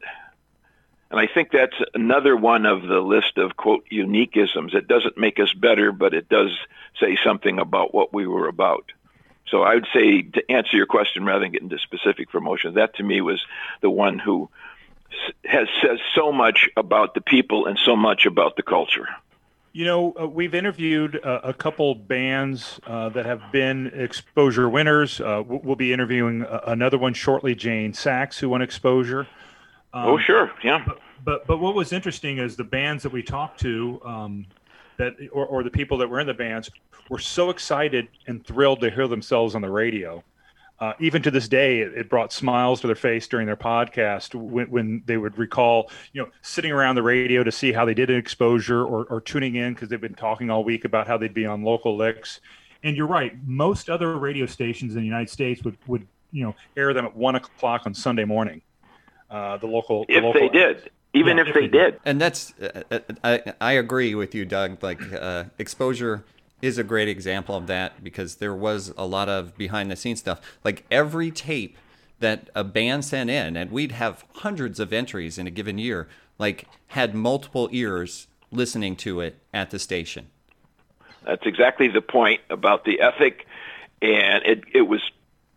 And 1.11 1.19
I 1.19 1.27
think 1.31 1.51
that's 1.51 1.75
another 1.93 2.35
one 2.35 2.65
of 2.65 2.81
the 2.81 3.01
list 3.01 3.37
of, 3.37 3.57
quote, 3.57 3.85
uniqueisms. 3.91 4.73
It 4.73 4.87
doesn't 4.87 5.17
make 5.17 5.39
us 5.39 5.53
better, 5.53 5.91
but 5.91 6.13
it 6.13 6.29
does 6.29 6.57
say 6.99 7.17
something 7.23 7.59
about 7.59 7.93
what 7.93 8.13
we 8.13 8.25
were 8.25 8.47
about. 8.47 8.91
So 9.47 9.61
I 9.61 9.75
would 9.75 9.87
say, 9.93 10.23
to 10.23 10.51
answer 10.51 10.75
your 10.77 10.87
question 10.87 11.25
rather 11.25 11.41
than 11.41 11.51
get 11.51 11.61
into 11.61 11.77
specific 11.77 12.29
promotions, 12.29 12.75
that 12.75 12.95
to 12.95 13.03
me 13.03 13.21
was 13.21 13.45
the 13.81 13.89
one 13.89 14.17
who 14.17 14.49
has 15.45 15.67
says 15.81 15.99
so 16.13 16.31
much 16.31 16.69
about 16.77 17.13
the 17.13 17.21
people 17.21 17.65
and 17.65 17.77
so 17.77 17.95
much 17.95 18.25
about 18.25 18.55
the 18.55 18.63
culture. 18.63 19.07
You 19.73 19.85
know, 19.85 20.13
uh, 20.17 20.27
we've 20.27 20.55
interviewed 20.55 21.19
uh, 21.23 21.41
a 21.43 21.53
couple 21.53 21.95
bands 21.95 22.79
uh, 22.87 23.09
that 23.09 23.25
have 23.25 23.51
been 23.51 23.87
exposure 23.87 24.69
winners. 24.69 25.19
Uh, 25.19 25.43
we'll 25.45 25.75
be 25.75 25.91
interviewing 25.91 26.45
uh, 26.45 26.61
another 26.67 26.97
one 26.97 27.13
shortly, 27.13 27.55
Jane 27.55 27.93
Sachs, 27.93 28.39
who 28.39 28.49
won 28.49 28.61
exposure. 28.61 29.27
Um, 29.93 30.07
oh, 30.07 30.17
sure, 30.17 30.51
yeah. 30.63 30.81
But, 30.85 30.99
but, 31.25 31.47
but 31.47 31.57
what 31.57 31.75
was 31.75 31.91
interesting 31.91 32.37
is 32.37 32.55
the 32.55 32.63
bands 32.63 33.03
that 33.03 33.11
we 33.11 33.21
talked 33.21 33.59
to, 33.61 34.01
um, 34.05 34.45
that 34.97 35.15
or, 35.33 35.45
or 35.45 35.63
the 35.63 35.71
people 35.71 35.97
that 35.97 36.09
were 36.09 36.21
in 36.21 36.27
the 36.27 36.33
bands, 36.33 36.69
were 37.09 37.19
so 37.19 37.49
excited 37.49 38.07
and 38.27 38.45
thrilled 38.45 38.79
to 38.81 38.89
hear 38.89 39.07
themselves 39.07 39.55
on 39.55 39.61
the 39.61 39.69
radio 39.69 40.23
uh, 40.79 40.93
even 40.99 41.21
to 41.21 41.31
this 41.31 41.47
day, 41.47 41.79
it, 41.79 41.93
it, 41.93 42.09
brought 42.09 42.33
smiles 42.33 42.81
to 42.81 42.87
their 42.87 42.97
face 42.97 43.27
during 43.27 43.45
their 43.45 43.55
podcast 43.55 44.35
when, 44.35 44.69
when, 44.69 45.03
they 45.05 45.15
would 45.15 45.37
recall, 45.37 45.89
you 46.11 46.21
know, 46.21 46.29
sitting 46.41 46.71
around 46.71 46.95
the 46.95 47.03
radio 47.03 47.43
to 47.43 47.51
see 47.51 47.71
how 47.71 47.85
they 47.85 47.93
did 47.93 48.09
an 48.09 48.17
exposure 48.17 48.83
or, 48.83 49.05
or 49.05 49.21
tuning 49.21 49.55
in 49.55 49.73
because 49.73 49.87
they've 49.87 50.01
been 50.01 50.13
talking 50.13 50.49
all 50.49 50.65
week 50.65 50.83
about 50.83 51.07
how 51.07 51.17
they'd 51.17 51.33
be 51.33 51.45
on 51.45 51.63
local 51.63 51.95
licks. 51.95 52.41
And 52.83 52.97
you're 52.97 53.07
right, 53.07 53.33
most 53.45 53.89
other 53.89 54.17
radio 54.17 54.45
stations 54.45 54.95
in 54.95 54.99
the 54.99 55.05
United 55.05 55.29
States 55.29 55.63
would, 55.63 55.77
would 55.87 56.05
you 56.31 56.43
know, 56.43 56.55
air 56.75 56.93
them 56.93 57.05
at 57.05 57.15
one 57.15 57.35
o'clock 57.35 57.83
on 57.85 57.93
Sunday 57.93 58.25
morning. 58.25 58.61
Uh, 59.29 59.57
the 59.57 59.67
local, 59.67 60.05
if 60.09 60.21
the 60.21 60.27
local 60.27 60.41
they 60.41 60.49
did, 60.49 60.91
even 61.13 61.37
yeah, 61.37 61.43
if, 61.43 61.47
if, 61.47 61.53
they, 61.53 61.61
they 61.61 61.67
did. 61.67 61.91
did. 61.91 61.99
And 62.03 62.21
that's, 62.21 62.53
uh, 62.59 62.83
uh, 62.91 62.99
I, 63.23 63.53
I 63.61 63.71
agree 63.73 64.13
with 64.13 64.35
you, 64.35 64.43
Doug. 64.43 64.83
Like 64.83 65.01
uh, 65.13 65.45
exposure 65.57 66.25
is 66.61 66.77
a 66.77 66.83
great 66.83 67.07
example 67.07 67.55
of 67.55 67.67
that 67.67 68.03
because 68.03 68.35
there 68.35 68.53
was 68.53 68.93
a 68.97 69.05
lot 69.05 69.29
of 69.29 69.57
behind 69.57 69.91
the 69.91 69.95
scenes 69.95 70.19
stuff. 70.19 70.41
Like 70.63 70.85
every 70.89 71.31
tape 71.31 71.77
that 72.19 72.49
a 72.55 72.63
band 72.63 73.05
sent 73.05 73.29
in, 73.29 73.57
and 73.57 73.71
we'd 73.71 73.91
have 73.91 74.23
hundreds 74.35 74.79
of 74.79 74.93
entries 74.93 75.37
in 75.37 75.47
a 75.47 75.51
given 75.51 75.77
year, 75.77 76.07
like 76.37 76.67
had 76.87 77.13
multiple 77.13 77.69
ears 77.71 78.27
listening 78.51 78.95
to 78.95 79.19
it 79.19 79.37
at 79.53 79.69
the 79.69 79.79
station. 79.79 80.27
That's 81.25 81.45
exactly 81.45 81.87
the 81.87 82.01
point 82.01 82.41
about 82.49 82.85
the 82.85 83.01
ethic, 83.01 83.45
and 84.01 84.43
it 84.45 84.63
it 84.73 84.83
was 84.83 85.01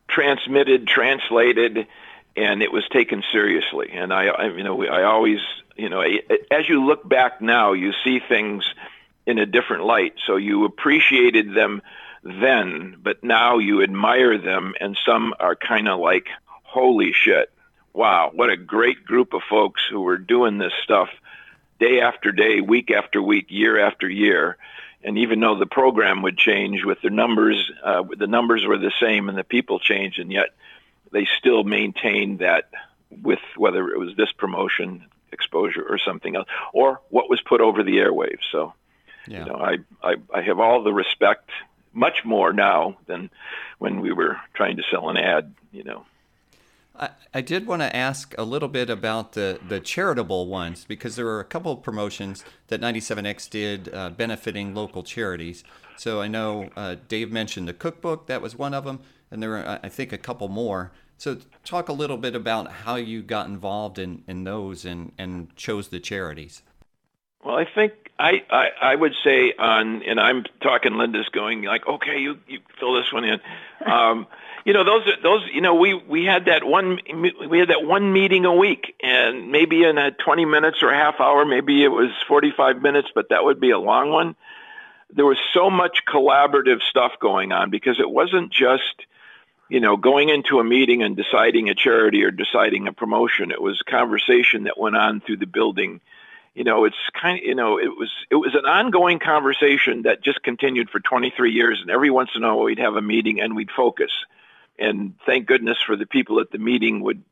transmitted, 0.08 0.88
translated, 0.88 1.86
and 2.36 2.62
it 2.62 2.72
was 2.72 2.88
taken 2.88 3.22
seriously. 3.30 3.90
And 3.92 4.12
I, 4.12 4.26
I 4.26 4.46
you 4.48 4.64
know, 4.64 4.84
I 4.84 5.04
always, 5.04 5.40
you 5.76 5.88
know, 5.88 6.00
as 6.50 6.68
you 6.68 6.84
look 6.84 7.06
back 7.06 7.40
now, 7.40 7.72
you 7.72 7.92
see 8.04 8.18
things 8.18 8.64
in 9.28 9.38
a 9.38 9.44
different 9.44 9.84
light. 9.84 10.14
So 10.26 10.36
you 10.36 10.64
appreciated 10.64 11.54
them 11.54 11.82
then, 12.24 12.96
but 13.02 13.22
now 13.22 13.58
you 13.58 13.82
admire 13.82 14.38
them, 14.38 14.72
and 14.80 14.96
some 15.04 15.34
are 15.38 15.54
kind 15.54 15.86
of 15.86 16.00
like, 16.00 16.28
holy 16.46 17.12
shit, 17.12 17.52
wow, 17.92 18.30
what 18.34 18.48
a 18.48 18.56
great 18.56 19.04
group 19.04 19.34
of 19.34 19.42
folks 19.50 19.82
who 19.90 20.00
were 20.00 20.16
doing 20.16 20.56
this 20.56 20.72
stuff 20.82 21.10
day 21.78 22.00
after 22.00 22.32
day, 22.32 22.62
week 22.62 22.90
after 22.90 23.20
week, 23.20 23.48
year 23.50 23.78
after 23.78 24.08
year. 24.08 24.56
And 25.04 25.18
even 25.18 25.40
though 25.40 25.58
the 25.58 25.66
program 25.66 26.22
would 26.22 26.38
change 26.38 26.82
with 26.82 27.02
the 27.02 27.10
numbers, 27.10 27.70
uh, 27.84 28.04
the 28.16 28.26
numbers 28.26 28.64
were 28.64 28.78
the 28.78 28.92
same 28.98 29.28
and 29.28 29.36
the 29.36 29.44
people 29.44 29.78
changed, 29.78 30.18
and 30.18 30.32
yet 30.32 30.54
they 31.12 31.28
still 31.38 31.64
maintained 31.64 32.38
that 32.38 32.70
with 33.10 33.40
whether 33.58 33.90
it 33.90 33.98
was 33.98 34.16
this 34.16 34.32
promotion 34.32 35.04
exposure 35.32 35.84
or 35.86 35.98
something 35.98 36.34
else, 36.34 36.48
or 36.72 37.02
what 37.10 37.28
was 37.28 37.42
put 37.42 37.60
over 37.60 37.82
the 37.82 37.98
airwaves. 37.98 38.44
So 38.50 38.72
yeah. 39.28 39.40
You 39.40 39.44
know, 39.46 39.56
I, 39.56 39.78
I 40.02 40.16
I 40.34 40.42
have 40.42 40.58
all 40.58 40.82
the 40.82 40.92
respect, 40.92 41.50
much 41.92 42.24
more 42.24 42.52
now 42.52 42.96
than 43.06 43.30
when 43.78 44.00
we 44.00 44.12
were 44.12 44.36
trying 44.54 44.76
to 44.76 44.82
sell 44.90 45.08
an 45.10 45.16
ad. 45.16 45.54
You 45.72 45.84
know. 45.84 46.04
I, 46.98 47.10
I 47.32 47.40
did 47.40 47.66
want 47.66 47.82
to 47.82 47.94
ask 47.94 48.34
a 48.36 48.42
little 48.42 48.68
bit 48.68 48.90
about 48.90 49.32
the, 49.32 49.60
the 49.66 49.78
charitable 49.78 50.48
ones 50.48 50.84
because 50.84 51.14
there 51.14 51.24
were 51.24 51.40
a 51.40 51.44
couple 51.44 51.72
of 51.72 51.82
promotions 51.82 52.44
that 52.68 52.80
97X 52.80 53.48
did 53.48 53.94
uh, 53.94 54.10
benefiting 54.10 54.74
local 54.74 55.04
charities. 55.04 55.62
So 55.96 56.20
I 56.20 56.26
know 56.26 56.70
uh, 56.76 56.96
Dave 57.06 57.30
mentioned 57.30 57.68
the 57.68 57.72
cookbook, 57.72 58.26
that 58.26 58.42
was 58.42 58.56
one 58.56 58.74
of 58.74 58.84
them, 58.84 59.00
and 59.30 59.42
there 59.42 59.50
were, 59.50 59.78
I 59.82 59.88
think, 59.88 60.12
a 60.12 60.18
couple 60.18 60.48
more. 60.48 60.90
So 61.18 61.38
talk 61.64 61.88
a 61.88 61.92
little 61.92 62.16
bit 62.16 62.34
about 62.34 62.70
how 62.70 62.96
you 62.96 63.22
got 63.22 63.46
involved 63.46 63.98
in, 63.98 64.22
in 64.26 64.44
those 64.44 64.84
and, 64.84 65.12
and 65.18 65.54
chose 65.56 65.88
the 65.88 66.00
charities. 66.00 66.62
Well, 67.44 67.56
I 67.56 67.64
think 67.64 67.92
I, 68.18 68.42
I, 68.50 68.68
I 68.82 68.94
would 68.94 69.14
say 69.22 69.52
on, 69.56 70.02
and 70.02 70.18
I'm 70.18 70.44
talking 70.60 70.94
Linda's 70.94 71.28
going 71.28 71.62
like, 71.62 71.86
okay, 71.86 72.18
you, 72.18 72.38
you 72.48 72.60
fill 72.80 72.94
this 72.94 73.12
one 73.12 73.24
in. 73.24 73.40
Um, 73.86 74.26
you 74.64 74.72
know, 74.72 74.84
those, 74.84 75.08
those, 75.22 75.42
you 75.52 75.60
know, 75.60 75.76
we, 75.76 75.94
we 75.94 76.24
had 76.24 76.46
that 76.46 76.64
one, 76.64 76.98
we 77.48 77.58
had 77.58 77.68
that 77.68 77.84
one 77.84 78.12
meeting 78.12 78.44
a 78.44 78.54
week 78.54 78.96
and 79.02 79.52
maybe 79.52 79.84
in 79.84 79.98
a 79.98 80.10
20 80.10 80.44
minutes 80.46 80.82
or 80.82 80.90
a 80.90 80.96
half 80.96 81.20
hour, 81.20 81.44
maybe 81.44 81.84
it 81.84 81.88
was 81.88 82.10
45 82.26 82.82
minutes, 82.82 83.08
but 83.14 83.28
that 83.30 83.44
would 83.44 83.60
be 83.60 83.70
a 83.70 83.78
long 83.78 84.10
one. 84.10 84.34
There 85.10 85.24
was 85.24 85.38
so 85.54 85.70
much 85.70 86.02
collaborative 86.06 86.82
stuff 86.82 87.12
going 87.20 87.52
on 87.52 87.70
because 87.70 88.00
it 88.00 88.10
wasn't 88.10 88.52
just, 88.52 89.06
you 89.70 89.80
know, 89.80 89.96
going 89.96 90.28
into 90.28 90.58
a 90.58 90.64
meeting 90.64 91.02
and 91.02 91.16
deciding 91.16 91.70
a 91.70 91.74
charity 91.74 92.24
or 92.24 92.30
deciding 92.32 92.88
a 92.88 92.92
promotion. 92.92 93.52
It 93.52 93.62
was 93.62 93.80
a 93.80 93.90
conversation 93.90 94.64
that 94.64 94.76
went 94.76 94.96
on 94.96 95.20
through 95.20 95.38
the 95.38 95.46
building 95.46 96.00
you 96.58 96.64
know, 96.64 96.86
it's 96.86 96.96
kind 97.14 97.38
of, 97.38 97.44
you 97.44 97.54
know, 97.54 97.78
it 97.78 97.96
was, 97.96 98.10
it 98.30 98.34
was 98.34 98.56
an 98.56 98.66
ongoing 98.66 99.20
conversation 99.20 100.02
that 100.02 100.24
just 100.24 100.42
continued 100.42 100.90
for 100.90 100.98
23 100.98 101.52
years. 101.52 101.78
And 101.80 101.88
every 101.88 102.10
once 102.10 102.30
in 102.34 102.42
a 102.42 102.48
while 102.48 102.64
we'd 102.64 102.80
have 102.80 102.96
a 102.96 103.00
meeting 103.00 103.40
and 103.40 103.54
we'd 103.54 103.70
focus. 103.70 104.10
And 104.76 105.14
thank 105.24 105.46
goodness 105.46 105.78
for 105.86 105.94
the 105.94 106.04
people 106.04 106.40
at 106.40 106.50
the 106.50 106.58
meeting 106.58 107.00
would 107.02 107.22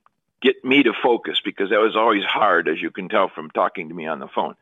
get 0.40 0.64
me 0.64 0.84
to 0.84 0.92
focus 1.02 1.40
because 1.44 1.70
that 1.70 1.80
was 1.80 1.96
always 1.96 2.22
hard, 2.22 2.68
as 2.68 2.80
you 2.80 2.92
can 2.92 3.08
tell 3.08 3.28
from 3.28 3.50
talking 3.50 3.88
to 3.88 3.94
me 3.96 4.06
on 4.06 4.20
the 4.20 4.28
phone. 4.28 4.54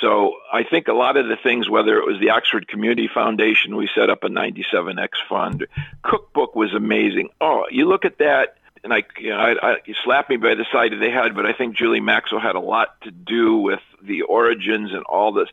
So 0.00 0.34
I 0.52 0.62
think 0.62 0.86
a 0.86 0.92
lot 0.92 1.16
of 1.16 1.26
the 1.26 1.36
things, 1.36 1.68
whether 1.68 1.98
it 1.98 2.06
was 2.06 2.20
the 2.20 2.30
Oxford 2.30 2.68
Community 2.68 3.10
Foundation, 3.12 3.74
we 3.74 3.90
set 3.92 4.08
up 4.08 4.22
a 4.22 4.28
97X 4.28 5.08
fund. 5.28 5.66
Cookbook 6.02 6.54
was 6.54 6.72
amazing. 6.74 7.30
Oh, 7.40 7.64
you 7.72 7.88
look 7.88 8.04
at 8.04 8.18
that 8.18 8.54
and 8.82 8.92
I, 8.92 9.02
you 9.18 9.30
know, 9.30 9.36
I, 9.36 9.72
I, 9.72 9.76
you 9.84 9.94
slapped 10.04 10.30
me 10.30 10.36
by 10.36 10.54
the 10.54 10.66
side 10.72 10.92
of 10.92 11.00
the 11.00 11.10
head, 11.10 11.34
but 11.34 11.46
I 11.46 11.52
think 11.52 11.76
Julie 11.76 12.00
Maxwell 12.00 12.40
had 12.40 12.56
a 12.56 12.60
lot 12.60 13.00
to 13.02 13.10
do 13.10 13.58
with 13.58 13.80
the 14.02 14.22
origins 14.22 14.92
and 14.92 15.02
all 15.04 15.32
this. 15.32 15.48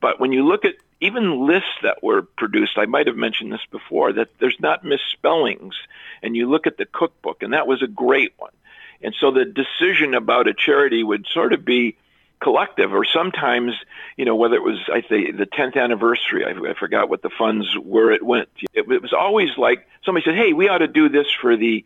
But 0.00 0.18
when 0.18 0.32
you 0.32 0.46
look 0.46 0.64
at 0.64 0.74
even 1.00 1.46
lists 1.46 1.68
that 1.82 2.02
were 2.02 2.22
produced, 2.22 2.78
I 2.78 2.86
might 2.86 3.06
have 3.06 3.16
mentioned 3.16 3.52
this 3.52 3.64
before, 3.70 4.12
that 4.14 4.28
there's 4.40 4.58
not 4.60 4.84
misspellings. 4.84 5.74
And 6.22 6.36
you 6.36 6.48
look 6.48 6.66
at 6.66 6.76
the 6.76 6.86
cookbook, 6.86 7.42
and 7.42 7.52
that 7.52 7.66
was 7.66 7.82
a 7.82 7.88
great 7.88 8.34
one. 8.38 8.52
And 9.00 9.14
so 9.18 9.32
the 9.32 9.44
decision 9.44 10.14
about 10.14 10.48
a 10.48 10.54
charity 10.54 11.02
would 11.02 11.26
sort 11.26 11.52
of 11.52 11.64
be 11.64 11.96
collective, 12.40 12.92
or 12.92 13.04
sometimes, 13.04 13.72
you 14.16 14.24
know, 14.24 14.34
whether 14.34 14.56
it 14.56 14.62
was, 14.62 14.78
I 14.92 15.02
say, 15.02 15.30
the 15.30 15.46
10th 15.46 15.76
anniversary, 15.76 16.44
I, 16.44 16.50
I 16.50 16.74
forgot 16.74 17.08
what 17.08 17.22
the 17.22 17.30
funds 17.30 17.76
were 17.78 18.10
it 18.10 18.22
went. 18.22 18.48
It, 18.72 18.90
it 18.90 19.02
was 19.02 19.12
always 19.12 19.56
like 19.56 19.86
somebody 20.04 20.24
said, 20.24 20.34
hey, 20.34 20.52
we 20.52 20.68
ought 20.68 20.78
to 20.78 20.88
do 20.88 21.08
this 21.08 21.26
for 21.40 21.56
the 21.56 21.84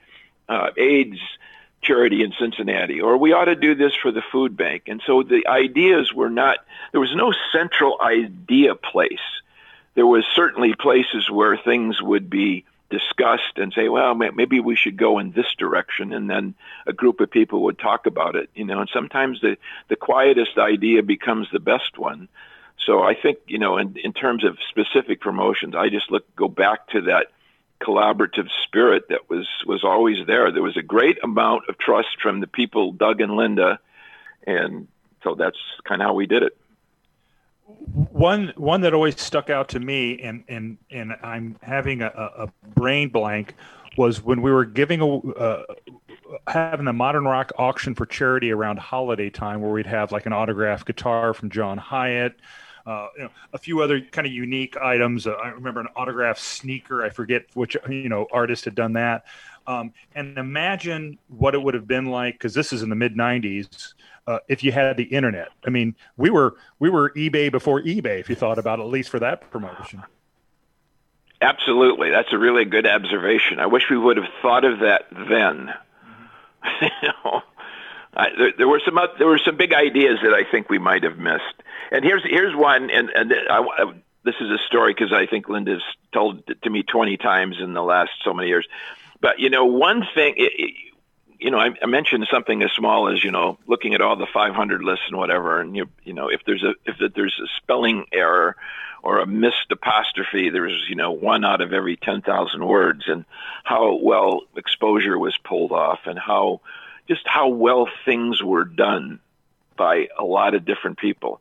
uh, 0.48 0.70
AIDS 0.76 1.18
charity 1.82 2.22
in 2.22 2.32
Cincinnati, 2.38 3.00
or 3.00 3.16
we 3.16 3.32
ought 3.32 3.44
to 3.44 3.54
do 3.54 3.74
this 3.74 3.94
for 3.94 4.10
the 4.10 4.22
food 4.32 4.56
bank. 4.56 4.84
And 4.86 5.00
so 5.06 5.22
the 5.22 5.46
ideas 5.46 6.12
were 6.12 6.30
not, 6.30 6.58
there 6.92 7.00
was 7.00 7.14
no 7.14 7.32
central 7.52 8.00
idea 8.00 8.74
place. 8.74 9.20
There 9.94 10.06
was 10.06 10.24
certainly 10.34 10.74
places 10.74 11.30
where 11.30 11.56
things 11.56 12.02
would 12.02 12.28
be 12.28 12.64
discussed 12.90 13.56
and 13.56 13.72
say, 13.72 13.88
well, 13.88 14.14
maybe 14.14 14.60
we 14.60 14.76
should 14.76 14.96
go 14.96 15.18
in 15.18 15.32
this 15.32 15.52
direction, 15.58 16.12
and 16.12 16.30
then 16.30 16.54
a 16.86 16.92
group 16.92 17.20
of 17.20 17.30
people 17.30 17.62
would 17.64 17.78
talk 17.78 18.06
about 18.06 18.36
it. 18.36 18.48
You 18.54 18.64
know, 18.64 18.80
and 18.80 18.90
sometimes 18.92 19.40
the 19.40 19.56
the 19.88 19.96
quietest 19.96 20.58
idea 20.58 21.02
becomes 21.02 21.48
the 21.50 21.60
best 21.60 21.98
one. 21.98 22.28
So 22.78 23.02
I 23.02 23.14
think 23.14 23.38
you 23.46 23.58
know, 23.58 23.78
in 23.78 23.96
in 23.96 24.12
terms 24.12 24.44
of 24.44 24.58
specific 24.68 25.20
promotions, 25.20 25.74
I 25.74 25.88
just 25.88 26.10
look 26.10 26.24
go 26.36 26.48
back 26.48 26.88
to 26.88 27.00
that 27.02 27.32
collaborative 27.80 28.48
spirit 28.64 29.08
that 29.08 29.28
was 29.28 29.46
was 29.66 29.84
always 29.84 30.26
there. 30.26 30.50
There 30.50 30.62
was 30.62 30.76
a 30.76 30.82
great 30.82 31.18
amount 31.22 31.68
of 31.68 31.78
trust 31.78 32.20
from 32.22 32.40
the 32.40 32.46
people, 32.46 32.92
Doug 32.92 33.20
and 33.20 33.36
Linda, 33.36 33.78
and 34.46 34.88
so 35.22 35.34
that's 35.34 35.58
kind 35.84 36.00
of 36.00 36.06
how 36.06 36.14
we 36.14 36.26
did 36.26 36.42
it. 36.42 36.56
One 38.12 38.52
one 38.56 38.80
that 38.82 38.94
always 38.94 39.20
stuck 39.20 39.50
out 39.50 39.68
to 39.70 39.80
me, 39.80 40.20
and 40.20 40.44
and 40.48 40.78
and 40.90 41.16
I'm 41.22 41.56
having 41.62 42.02
a, 42.02 42.06
a 42.06 42.48
brain 42.74 43.08
blank, 43.08 43.54
was 43.96 44.22
when 44.22 44.42
we 44.42 44.50
were 44.50 44.64
giving 44.64 45.00
a. 45.00 45.18
Uh, 45.18 45.62
having 46.48 46.84
the 46.84 46.92
modern 46.92 47.24
rock 47.24 47.52
auction 47.56 47.94
for 47.94 48.04
charity 48.04 48.50
around 48.50 48.80
holiday 48.80 49.30
time 49.30 49.60
where 49.60 49.70
we'd 49.70 49.86
have 49.86 50.10
like 50.10 50.26
an 50.26 50.32
autographed 50.32 50.84
guitar 50.84 51.32
from 51.32 51.50
John 51.50 51.78
Hiatt, 51.78 52.34
uh, 52.86 53.08
you 53.16 53.24
know, 53.24 53.30
a 53.52 53.58
few 53.58 53.80
other 53.80 54.00
kind 54.00 54.26
of 54.26 54.32
unique 54.32 54.76
items. 54.76 55.26
Uh, 55.26 55.32
I 55.32 55.48
remember 55.48 55.80
an 55.80 55.88
autographed 55.96 56.40
sneaker. 56.40 57.04
I 57.04 57.10
forget 57.10 57.46
which 57.54 57.76
you 57.88 58.08
know 58.08 58.26
artist 58.32 58.64
had 58.64 58.74
done 58.74 58.92
that. 58.94 59.24
Um, 59.66 59.92
and 60.14 60.38
imagine 60.38 61.18
what 61.28 61.54
it 61.54 61.62
would 61.62 61.74
have 61.74 61.88
been 61.88 62.06
like 62.06 62.34
because 62.34 62.54
this 62.54 62.72
is 62.72 62.82
in 62.82 62.88
the 62.88 62.96
mid 62.96 63.16
'90s. 63.16 63.94
Uh, 64.26 64.38
if 64.48 64.64
you 64.64 64.72
had 64.72 64.96
the 64.96 65.04
internet, 65.04 65.48
I 65.66 65.70
mean, 65.70 65.96
we 66.16 66.30
were 66.30 66.54
we 66.78 66.88
were 66.88 67.10
eBay 67.10 67.50
before 67.50 67.82
eBay. 67.82 68.20
If 68.20 68.30
you 68.30 68.36
thought 68.36 68.58
about 68.58 68.78
it, 68.78 68.82
at 68.82 68.88
least 68.88 69.10
for 69.10 69.18
that 69.18 69.50
promotion. 69.50 70.04
Absolutely, 71.40 72.10
that's 72.10 72.32
a 72.32 72.38
really 72.38 72.64
good 72.64 72.86
observation. 72.86 73.58
I 73.58 73.66
wish 73.66 73.90
we 73.90 73.98
would 73.98 74.16
have 74.16 74.30
thought 74.40 74.64
of 74.64 74.78
that 74.80 75.06
then. 75.10 75.72
Mm-hmm. 76.04 76.84
you 77.02 77.08
know, 77.24 77.42
I, 78.16 78.28
there, 78.36 78.52
there, 78.56 78.68
were 78.68 78.80
some 78.84 78.96
uh, 78.96 79.08
there 79.18 79.26
were 79.26 79.38
some 79.38 79.56
big 79.56 79.74
ideas 79.74 80.18
that 80.22 80.32
I 80.32 80.50
think 80.50 80.70
we 80.70 80.78
might 80.78 81.02
have 81.04 81.18
missed. 81.18 81.62
And 81.90 82.04
here's 82.04 82.22
here's 82.24 82.56
one, 82.56 82.90
and 82.90 83.10
and 83.10 83.34
I, 83.50 83.58
I, 83.58 83.92
this 84.24 84.34
is 84.40 84.50
a 84.50 84.58
story 84.66 84.94
because 84.94 85.12
I 85.12 85.26
think 85.26 85.48
Linda's 85.48 85.82
told 86.12 86.42
to 86.62 86.70
me 86.70 86.82
20 86.82 87.16
times 87.18 87.56
in 87.60 87.74
the 87.74 87.82
last 87.82 88.10
so 88.24 88.32
many 88.32 88.48
years. 88.48 88.66
But 89.20 89.38
you 89.38 89.50
know, 89.50 89.66
one 89.66 90.06
thing, 90.14 90.34
it, 90.36 90.52
it, 90.56 90.74
you 91.38 91.50
know, 91.50 91.58
I, 91.58 91.70
I 91.82 91.86
mentioned 91.86 92.26
something 92.30 92.62
as 92.62 92.72
small 92.72 93.12
as 93.12 93.22
you 93.22 93.30
know, 93.30 93.58
looking 93.66 93.94
at 93.94 94.00
all 94.00 94.16
the 94.16 94.26
500 94.32 94.82
lists 94.82 95.04
and 95.08 95.18
whatever, 95.18 95.60
and 95.60 95.76
you 95.76 95.88
you 96.02 96.14
know, 96.14 96.28
if 96.28 96.40
there's 96.46 96.64
a 96.64 96.74
if 96.86 96.96
there's 97.14 97.38
a 97.38 97.48
spelling 97.58 98.06
error 98.12 98.56
or 99.02 99.20
a 99.20 99.26
missed 99.26 99.70
apostrophe, 99.70 100.48
there's 100.48 100.86
you 100.88 100.96
know 100.96 101.12
one 101.12 101.44
out 101.44 101.60
of 101.60 101.74
every 101.74 101.96
10,000 101.96 102.66
words, 102.66 103.04
and 103.06 103.26
how 103.62 103.96
well 104.02 104.40
exposure 104.56 105.18
was 105.18 105.36
pulled 105.44 105.72
off, 105.72 106.00
and 106.06 106.18
how 106.18 106.62
just 107.08 107.22
how 107.26 107.48
well 107.48 107.88
things 108.04 108.42
were 108.42 108.64
done 108.64 109.20
by 109.76 110.08
a 110.18 110.24
lot 110.24 110.54
of 110.54 110.64
different 110.64 110.98
people. 110.98 111.40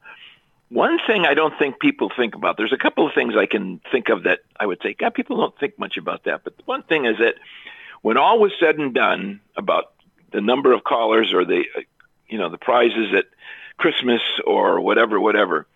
One 0.70 1.00
thing 1.08 1.26
I 1.26 1.36
don't 1.36 1.58
think 1.58 1.80
people 1.80 2.12
think 2.16 2.36
about, 2.36 2.58
there's 2.58 2.74
a 2.74 2.78
couple 2.78 3.08
of 3.08 3.14
things 3.14 3.36
I 3.38 3.46
can 3.46 3.80
think 3.92 4.10
of 4.10 4.24
that 4.24 4.40
I 4.60 4.66
would 4.66 4.82
say, 4.82 4.94
God, 4.94 5.14
people 5.14 5.38
don't 5.38 5.58
think 5.60 5.78
much 5.80 5.98
about 5.98 6.24
that. 6.26 6.44
But 6.44 6.54
one 6.66 6.84
thing 6.84 7.06
is 7.06 7.18
that 7.20 7.36
when 8.02 8.18
all 8.18 8.40
was 8.40 8.52
said 8.60 8.78
and 8.78 8.94
done 8.94 9.42
about 9.56 9.94
the 10.32 10.42
number 10.42 10.74
of 10.74 10.84
callers 10.84 11.34
or 11.34 11.46
the, 11.46 11.64
you 12.28 12.38
know, 12.38 12.50
the 12.50 12.58
prizes 12.58 13.14
at 13.16 13.26
Christmas 13.78 14.22
or 14.46 14.82
whatever, 14.82 15.20
whatever, 15.20 15.68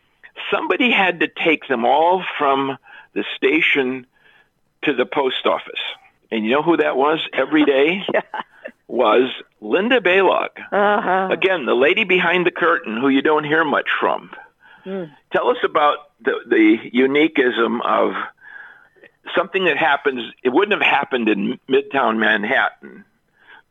somebody 0.52 0.92
had 0.92 1.22
to 1.22 1.28
take 1.28 1.68
them 1.68 1.86
all 1.86 2.24
from 2.38 2.78
the 3.14 3.24
station 3.36 4.06
to 4.84 4.94
the 4.94 5.06
post 5.06 5.46
office. 5.46 5.80
And 6.32 6.46
you 6.46 6.52
know 6.52 6.62
who 6.62 6.78
that 6.78 6.96
was 6.96 7.20
every 7.34 7.66
day? 7.66 8.04
yeah. 8.14 8.22
Was 8.90 9.30
Linda 9.62 10.02
Balogh. 10.02 10.50
Uh-huh. 10.72 11.30
Again, 11.32 11.68
the 11.68 11.76
lady 11.76 12.06
behind 12.06 12.48
the 12.48 12.52
curtain 12.52 12.98
who 12.98 13.08
you 13.08 13.22
don't 13.22 13.44
hear 13.44 13.64
much 13.64 13.88
from. 14.00 14.32
Mm. 14.84 15.12
Tell 15.32 15.50
us 15.50 15.58
about 15.64 15.98
the, 16.20 16.34
the 16.48 16.90
uniqueism 16.92 17.82
of 17.82 18.14
something 19.36 19.66
that 19.66 19.78
happens. 19.78 20.34
It 20.44 20.50
wouldn't 20.50 20.82
have 20.82 20.92
happened 20.92 21.30
in 21.30 21.60
Midtown 21.70 22.18
Manhattan, 22.18 23.06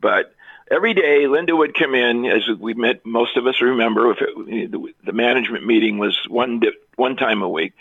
but 0.00 0.32
every 0.70 0.94
day 0.94 1.26
Linda 1.26 1.56
would 1.56 1.74
come 1.74 1.96
in, 1.96 2.24
as 2.24 2.48
we 2.56 2.74
met. 2.74 3.04
Most 3.04 3.36
of 3.36 3.44
us 3.48 3.60
remember, 3.60 4.12
if 4.12 4.18
it, 4.20 4.70
the, 4.70 4.94
the 5.04 5.12
management 5.12 5.66
meeting 5.66 5.98
was 5.98 6.16
one 6.28 6.62
one 6.94 7.16
time 7.16 7.42
a 7.42 7.48
week. 7.48 7.72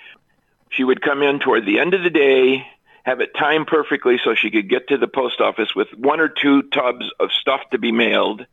She 0.72 0.84
would 0.84 1.04
come 1.04 1.22
in 1.22 1.38
toward 1.38 1.68
the 1.68 1.80
end 1.80 1.94
of 1.94 2.02
the 2.02 2.10
day, 2.10 2.66
have 3.08 3.22
it 3.22 3.34
timed 3.34 3.68
perfectly 3.68 4.20
so 4.24 4.36
she 4.36 4.52
could 4.52 4.70
get 4.70 4.90
to 4.90 4.98
the 4.98 5.08
post 5.08 5.40
office 5.40 5.74
with 5.74 5.88
one 5.98 6.20
or 6.20 6.28
two 6.28 6.62
tubs 6.62 7.10
of 7.20 7.32
stuff 7.32 7.62
to 7.72 7.80
be 7.80 7.92
mailed 7.92 8.46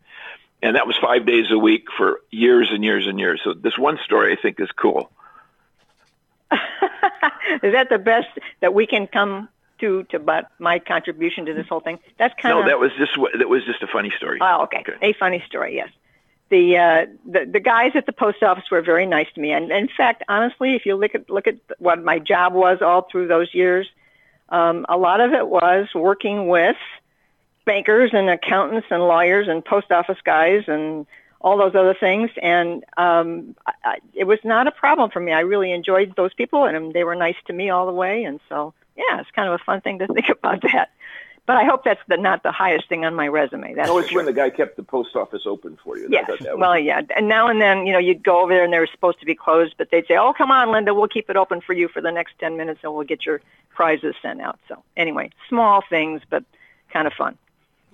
and 0.65 0.77
that 0.77 0.87
was 0.87 0.97
five 0.97 1.27
days 1.27 1.51
a 1.51 1.59
week 1.59 1.89
for 1.95 2.21
years 2.31 2.71
and 2.73 2.83
years 2.83 3.07
and 3.07 3.21
years. 3.21 3.41
So 3.45 3.53
this 3.53 3.77
one 3.77 3.99
story 4.03 4.33
I 4.33 4.41
think 4.41 4.59
is 4.59 4.71
cool. 4.73 5.11
is 6.51 7.73
that 7.73 7.89
the 7.91 7.99
best 7.99 8.29
that 8.61 8.73
we 8.73 8.87
can 8.87 9.07
come 9.07 9.51
to 9.81 10.05
to 10.05 10.19
but 10.19 10.51
my 10.59 10.79
contribution 10.79 11.45
to 11.47 11.55
this 11.55 11.67
whole 11.69 11.81
thing? 11.81 11.99
That's 12.19 12.35
kind 12.41 12.59
of 12.59 12.65
no. 12.65 12.71
That 12.71 12.79
was 12.79 12.93
just 12.97 13.13
that 13.39 13.49
was 13.49 13.63
just 13.67 13.83
a 13.83 13.87
funny 13.87 14.11
story. 14.17 14.39
Oh, 14.41 14.63
okay, 14.63 14.79
okay. 14.89 14.97
a 15.03 15.13
funny 15.13 15.45
story. 15.47 15.77
Yes. 15.77 15.91
The, 16.51 16.77
uh, 16.77 17.07
the 17.27 17.51
the 17.51 17.61
guys 17.61 17.93
at 17.95 18.07
the 18.07 18.13
post 18.13 18.43
office 18.43 18.65
were 18.71 18.83
very 18.83 19.07
nice 19.07 19.27
to 19.35 19.41
me, 19.41 19.51
and, 19.51 19.73
and 19.73 19.89
in 19.91 19.95
fact, 19.95 20.23
honestly, 20.29 20.75
if 20.75 20.87
you 20.87 20.95
look 20.95 21.15
at 21.15 21.29
look 21.29 21.47
at 21.47 21.57
what 21.79 22.03
my 22.03 22.19
job 22.19 22.55
was 22.55 22.79
all 22.81 23.03
through 23.11 23.29
those 23.29 23.53
years, 23.53 23.89
um, 24.55 24.87
a 24.89 24.97
lot 24.97 25.21
of 25.21 25.33
it 25.33 25.49
was 25.49 25.89
working 25.97 26.47
with 26.47 26.77
bankers 27.65 28.11
and 28.13 28.31
accountants 28.31 28.87
and 28.89 29.03
lawyers 29.03 29.49
and 29.49 29.65
post 29.65 29.91
office 29.91 30.19
guys 30.25 30.63
and 30.69 31.07
all 31.41 31.59
those 31.59 31.75
other 31.75 31.95
things. 31.99 32.31
And 32.41 32.85
um, 32.97 33.57
I, 33.67 33.99
it 34.13 34.25
was 34.25 34.39
not 34.45 34.69
a 34.69 34.71
problem 34.71 35.11
for 35.11 35.19
me. 35.19 35.33
I 35.33 35.41
really 35.41 35.73
enjoyed 35.73 36.15
those 36.17 36.33
people, 36.35 36.67
and 36.67 36.93
they 36.93 37.03
were 37.03 37.17
nice 37.17 37.35
to 37.47 37.53
me 37.53 37.69
all 37.69 37.87
the 37.87 37.93
way. 37.93 38.23
And 38.23 38.39
so, 38.49 38.73
yeah, 38.97 39.21
it's 39.21 39.31
kind 39.33 39.49
of 39.49 39.61
a 39.61 39.65
fun 39.65 39.81
thing 39.81 39.99
to 39.99 40.07
think 40.15 40.29
about 40.29 40.63
that. 40.63 40.91
But 41.47 41.57
I 41.57 41.65
hope 41.65 41.85
that's 41.85 42.01
the, 42.09 42.17
not 42.17 42.43
the 42.43 42.53
highest 42.53 42.89
thing 42.89 43.05
on 43.05 43.15
my 43.15 43.29
resume. 43.29 43.75
That's 43.75 43.91
oh, 43.91 43.99
it's 43.99 44.13
when 44.13 44.25
the 44.25 44.33
guy 44.33 44.49
kept 44.49 44.77
the 44.77 44.83
post 44.83 45.15
office 45.15 45.43
open 45.45 45.79
for 45.85 45.99
you. 45.99 46.09
Yes. 46.11 46.31
well, 46.57 46.79
yeah. 46.79 47.03
And 47.15 47.29
now 47.29 47.49
and 47.49 47.61
then, 47.61 47.87
you 47.87 47.93
know, 47.93 47.99
you'd 47.99 48.25
go 48.25 48.41
over 48.41 48.55
there 48.55 48.65
and 48.65 48.73
they 48.73 48.79
were 48.79 48.89
supposed 48.91 49.21
to 49.21 49.27
be 49.27 49.35
closed, 49.35 49.75
but 49.77 49.91
they'd 49.91 50.07
say, 50.07 50.17
"Oh, 50.17 50.33
come 50.33 50.51
on, 50.51 50.73
Linda, 50.73 50.95
we'll 50.95 51.09
keep 51.09 51.29
it 51.29 51.37
open 51.37 51.61
for 51.61 51.75
you 51.75 51.89
for 51.89 52.01
the 52.01 52.11
next 52.11 52.39
ten 52.39 52.57
minutes, 52.57 52.81
and 52.83 52.95
we'll 52.95 53.05
get 53.05 53.27
your 53.27 53.43
prizes 53.75 54.15
sent 54.23 54.41
out." 54.41 54.59
So 54.69 54.83
anyway, 54.97 55.31
small 55.49 55.83
things, 55.89 56.23
but 56.31 56.45
kind 56.91 57.07
of 57.07 57.13
fun. 57.13 57.37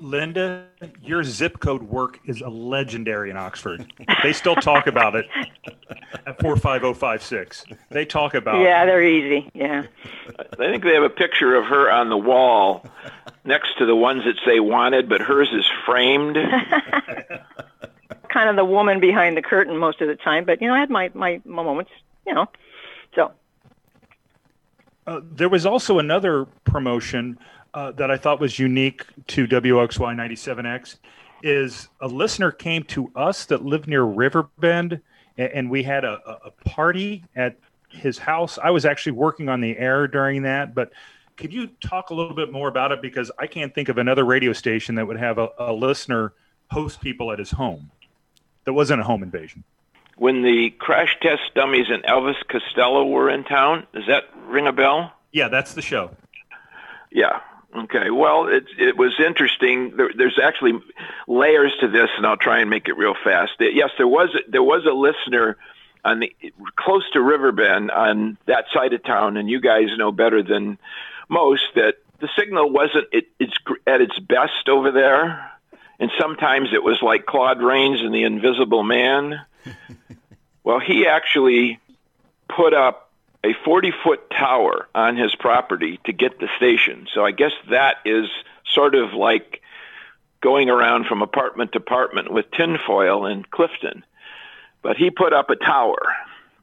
Linda, 0.00 0.66
your 1.02 1.22
zip 1.22 1.60
code 1.60 1.82
work 1.82 2.18
is 2.24 2.40
a 2.40 2.48
legendary 2.48 3.30
in 3.30 3.36
Oxford. 3.36 3.92
They 4.22 4.32
still 4.32 4.56
talk 4.56 4.86
about 4.86 5.14
it 5.14 5.26
at 6.26 6.40
45056. 6.40 7.64
They 7.90 8.04
talk 8.04 8.34
about 8.34 8.60
it. 8.60 8.64
Yeah, 8.64 8.86
they're 8.86 9.02
easy. 9.02 9.50
Yeah. 9.54 9.84
I 10.38 10.56
think 10.56 10.84
they 10.84 10.94
have 10.94 11.02
a 11.02 11.10
picture 11.10 11.54
of 11.54 11.66
her 11.66 11.90
on 11.90 12.08
the 12.08 12.16
wall 12.16 12.84
next 13.44 13.78
to 13.78 13.86
the 13.86 13.96
ones 13.96 14.24
that 14.24 14.36
say 14.44 14.60
wanted, 14.60 15.08
but 15.08 15.20
hers 15.20 15.50
is 15.52 15.66
framed. 15.84 16.36
kind 18.30 18.48
of 18.48 18.56
the 18.56 18.64
woman 18.64 19.00
behind 19.00 19.36
the 19.36 19.42
curtain 19.42 19.76
most 19.76 20.00
of 20.00 20.08
the 20.08 20.16
time, 20.16 20.44
but 20.44 20.62
you 20.62 20.68
know, 20.68 20.74
I 20.74 20.80
had 20.80 20.90
my 20.90 21.10
my 21.14 21.40
moments, 21.44 21.90
you 22.26 22.34
know. 22.34 22.46
So 23.14 23.32
uh, 25.06 25.20
there 25.22 25.48
was 25.48 25.66
also 25.66 25.98
another 25.98 26.46
promotion 26.64 27.38
uh, 27.74 27.92
that 27.92 28.10
I 28.10 28.16
thought 28.16 28.40
was 28.40 28.58
unique 28.58 29.04
to 29.28 29.46
WXY 29.46 30.14
97X 30.14 30.96
is 31.42 31.88
a 32.00 32.08
listener 32.08 32.50
came 32.50 32.82
to 32.84 33.10
us 33.16 33.46
that 33.46 33.64
lived 33.64 33.86
near 33.86 34.02
Riverbend, 34.02 35.00
and, 35.38 35.52
and 35.52 35.70
we 35.70 35.82
had 35.82 36.04
a, 36.04 36.20
a 36.44 36.50
party 36.68 37.24
at 37.34 37.56
his 37.88 38.18
house. 38.18 38.58
I 38.58 38.70
was 38.70 38.84
actually 38.84 39.12
working 39.12 39.48
on 39.48 39.60
the 39.60 39.76
air 39.78 40.06
during 40.06 40.42
that, 40.42 40.74
but 40.74 40.92
could 41.36 41.52
you 41.52 41.68
talk 41.80 42.10
a 42.10 42.14
little 42.14 42.34
bit 42.34 42.52
more 42.52 42.68
about 42.68 42.92
it? 42.92 43.00
Because 43.00 43.30
I 43.38 43.46
can't 43.46 43.74
think 43.74 43.88
of 43.88 43.98
another 43.98 44.24
radio 44.24 44.52
station 44.52 44.96
that 44.96 45.06
would 45.06 45.18
have 45.18 45.38
a, 45.38 45.48
a 45.58 45.72
listener 45.72 46.34
host 46.70 47.00
people 47.00 47.32
at 47.32 47.38
his 47.38 47.50
home 47.50 47.90
that 48.64 48.74
wasn't 48.74 49.00
a 49.00 49.04
home 49.04 49.22
invasion. 49.22 49.64
When 50.16 50.42
the 50.42 50.70
crash 50.78 51.16
test 51.22 51.42
dummies 51.54 51.86
and 51.88 52.04
Elvis 52.04 52.36
Costello 52.46 53.06
were 53.06 53.30
in 53.30 53.44
town, 53.44 53.86
does 53.94 54.06
that 54.06 54.24
ring 54.46 54.66
a 54.66 54.72
bell? 54.72 55.12
Yeah, 55.32 55.48
that's 55.48 55.72
the 55.72 55.80
show. 55.80 56.10
Yeah, 57.10 57.40
Okay. 57.76 58.10
Well, 58.10 58.48
it 58.48 58.64
it 58.78 58.96
was 58.96 59.14
interesting. 59.24 59.96
There, 59.96 60.10
there's 60.14 60.38
actually 60.42 60.80
layers 61.28 61.72
to 61.80 61.88
this, 61.88 62.10
and 62.16 62.26
I'll 62.26 62.36
try 62.36 62.60
and 62.60 62.70
make 62.70 62.88
it 62.88 62.96
real 62.96 63.14
fast. 63.22 63.52
Yes, 63.60 63.90
there 63.96 64.08
was 64.08 64.30
there 64.48 64.62
was 64.62 64.84
a 64.86 64.94
listener 64.94 65.56
on 66.04 66.20
the 66.20 66.34
close 66.76 67.08
to 67.12 67.20
Riverbend 67.20 67.90
on 67.90 68.38
that 68.46 68.64
side 68.72 68.92
of 68.92 69.04
town, 69.04 69.36
and 69.36 69.48
you 69.48 69.60
guys 69.60 69.96
know 69.96 70.10
better 70.10 70.42
than 70.42 70.78
most 71.28 71.64
that 71.76 71.96
the 72.20 72.28
signal 72.36 72.70
wasn't 72.70 73.06
it, 73.12 73.28
it's 73.38 73.56
at 73.86 74.00
its 74.00 74.18
best 74.18 74.68
over 74.68 74.90
there, 74.90 75.50
and 76.00 76.10
sometimes 76.18 76.70
it 76.72 76.82
was 76.82 77.00
like 77.02 77.24
Claude 77.26 77.62
Rains 77.62 78.00
and 78.00 78.12
the 78.14 78.24
Invisible 78.24 78.82
Man. 78.82 79.40
well, 80.64 80.80
he 80.80 81.06
actually 81.06 81.78
put 82.48 82.74
up 82.74 83.09
a 83.42 83.54
40 83.64 83.92
foot 84.04 84.30
tower 84.30 84.88
on 84.94 85.16
his 85.16 85.34
property 85.34 85.98
to 86.04 86.12
get 86.12 86.38
the 86.38 86.48
station. 86.56 87.06
So 87.12 87.24
I 87.24 87.30
guess 87.30 87.52
that 87.70 87.96
is 88.04 88.28
sort 88.74 88.94
of 88.94 89.14
like 89.14 89.62
going 90.40 90.68
around 90.70 91.06
from 91.06 91.22
apartment 91.22 91.72
to 91.72 91.78
apartment 91.78 92.32
with 92.32 92.50
tinfoil 92.50 93.26
in 93.26 93.44
Clifton. 93.44 94.04
But 94.82 94.96
he 94.96 95.10
put 95.10 95.32
up 95.32 95.50
a 95.50 95.56
tower, 95.56 96.00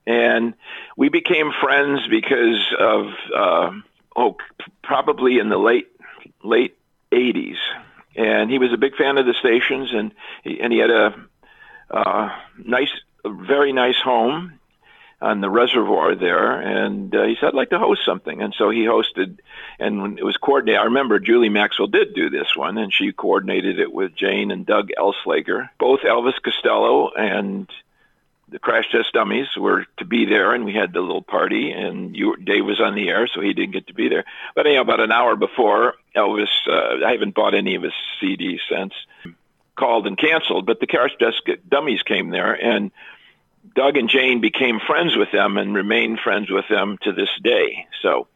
and 0.06 0.56
we 0.96 1.10
became 1.10 1.52
friends 1.52 2.08
because 2.10 2.66
of 2.80 3.08
uh, 3.36 3.72
oh, 4.16 4.38
probably 4.84 5.38
in 5.38 5.50
the 5.50 5.58
late 5.58 5.88
late 6.44 6.76
80s. 7.12 7.58
And 8.16 8.50
he 8.50 8.58
was 8.58 8.74
a 8.74 8.78
big 8.78 8.96
fan 8.96 9.20
of 9.20 9.28
the 9.28 9.36
stations, 9.36 9.94
and 9.94 10.12
he, 10.44 10.60
and 10.60 10.74
he 10.74 10.80
had 10.80 10.90
a 10.90 11.16
uh, 11.92 12.30
nice, 12.58 12.90
a 13.24 13.30
very 13.30 13.72
nice 13.72 14.00
home 14.04 14.60
on 15.20 15.42
the 15.42 15.50
reservoir 15.50 16.16
there, 16.16 16.60
and 16.60 17.14
uh, 17.16 17.24
he 17.24 17.36
said, 17.40 17.48
"I'd 17.48 17.54
like 17.56 17.72
to 17.72 17.80
host 17.80 18.06
something." 18.06 18.42
And 18.42 18.54
so 18.56 18.70
he 18.70 18.82
hosted, 18.82 19.40
and 19.80 20.20
it 20.20 20.24
was 20.24 20.38
coordinated. 20.38 20.82
I 20.82 20.86
remember 20.86 21.20
Julie 21.20 21.50
Maxwell 21.50 21.88
did 21.88 22.14
do 22.14 22.30
this 22.30 22.56
one, 22.56 22.78
and 22.78 22.94
she 22.94 23.12
coordinated 23.12 23.80
it 23.80 23.92
with 23.92 24.16
Jane 24.16 24.52
and 24.52 24.66
Doug 24.66 24.90
Elslager. 24.98 25.70
Both 25.80 26.02
Elvis 26.02 26.42
Costello 26.42 27.10
and 27.10 27.68
the 28.50 28.60
Crash 28.60 28.92
Test 28.92 29.12
Dummies 29.14 29.48
were 29.58 29.86
to 29.98 30.06
be 30.06 30.26
there, 30.26 30.54
and 30.54 30.66
we 30.66 30.74
had 30.74 30.94
the 30.94 31.02
little 31.02 31.24
party. 31.24 31.72
And 31.72 32.16
you, 32.16 32.38
Dave 32.38 32.66
was 32.66 32.80
on 32.80 32.94
the 32.94 33.10
air, 33.10 33.28
so 33.28 33.42
he 33.42 33.54
didn't 33.54 33.74
get 33.74 33.88
to 33.88 33.94
be 33.94 34.10
there. 34.10 34.24
But 34.56 34.68
anyhow, 34.68 34.82
about 34.82 35.00
an 35.00 35.12
hour 35.12 35.36
before 35.36 35.96
Elvis, 36.16 36.48
uh, 36.68 37.06
I 37.06 37.12
haven't 37.12 37.36
bought 37.36 37.56
any 37.56 37.76
of 37.76 37.82
his 37.82 37.94
CDs 38.22 38.60
since. 38.70 38.94
Called 39.76 40.08
and 40.08 40.18
canceled, 40.18 40.66
but 40.66 40.80
the 40.80 40.88
Crash 40.88 41.12
Test 41.20 41.42
Dummies 41.70 42.02
came 42.02 42.30
there, 42.30 42.54
and 42.54 42.92
Doug 43.76 43.98
and 43.98 44.10
Jane 44.10 44.42
became 44.42 44.80
friends 44.80 45.16
with 45.16 45.32
them 45.32 45.58
and 45.58 45.74
remain 45.74 46.18
friends 46.18 46.50
with 46.50 46.66
them 46.70 46.98
to 47.04 47.12
this 47.12 47.30
day. 47.44 47.88
So, 48.02 48.28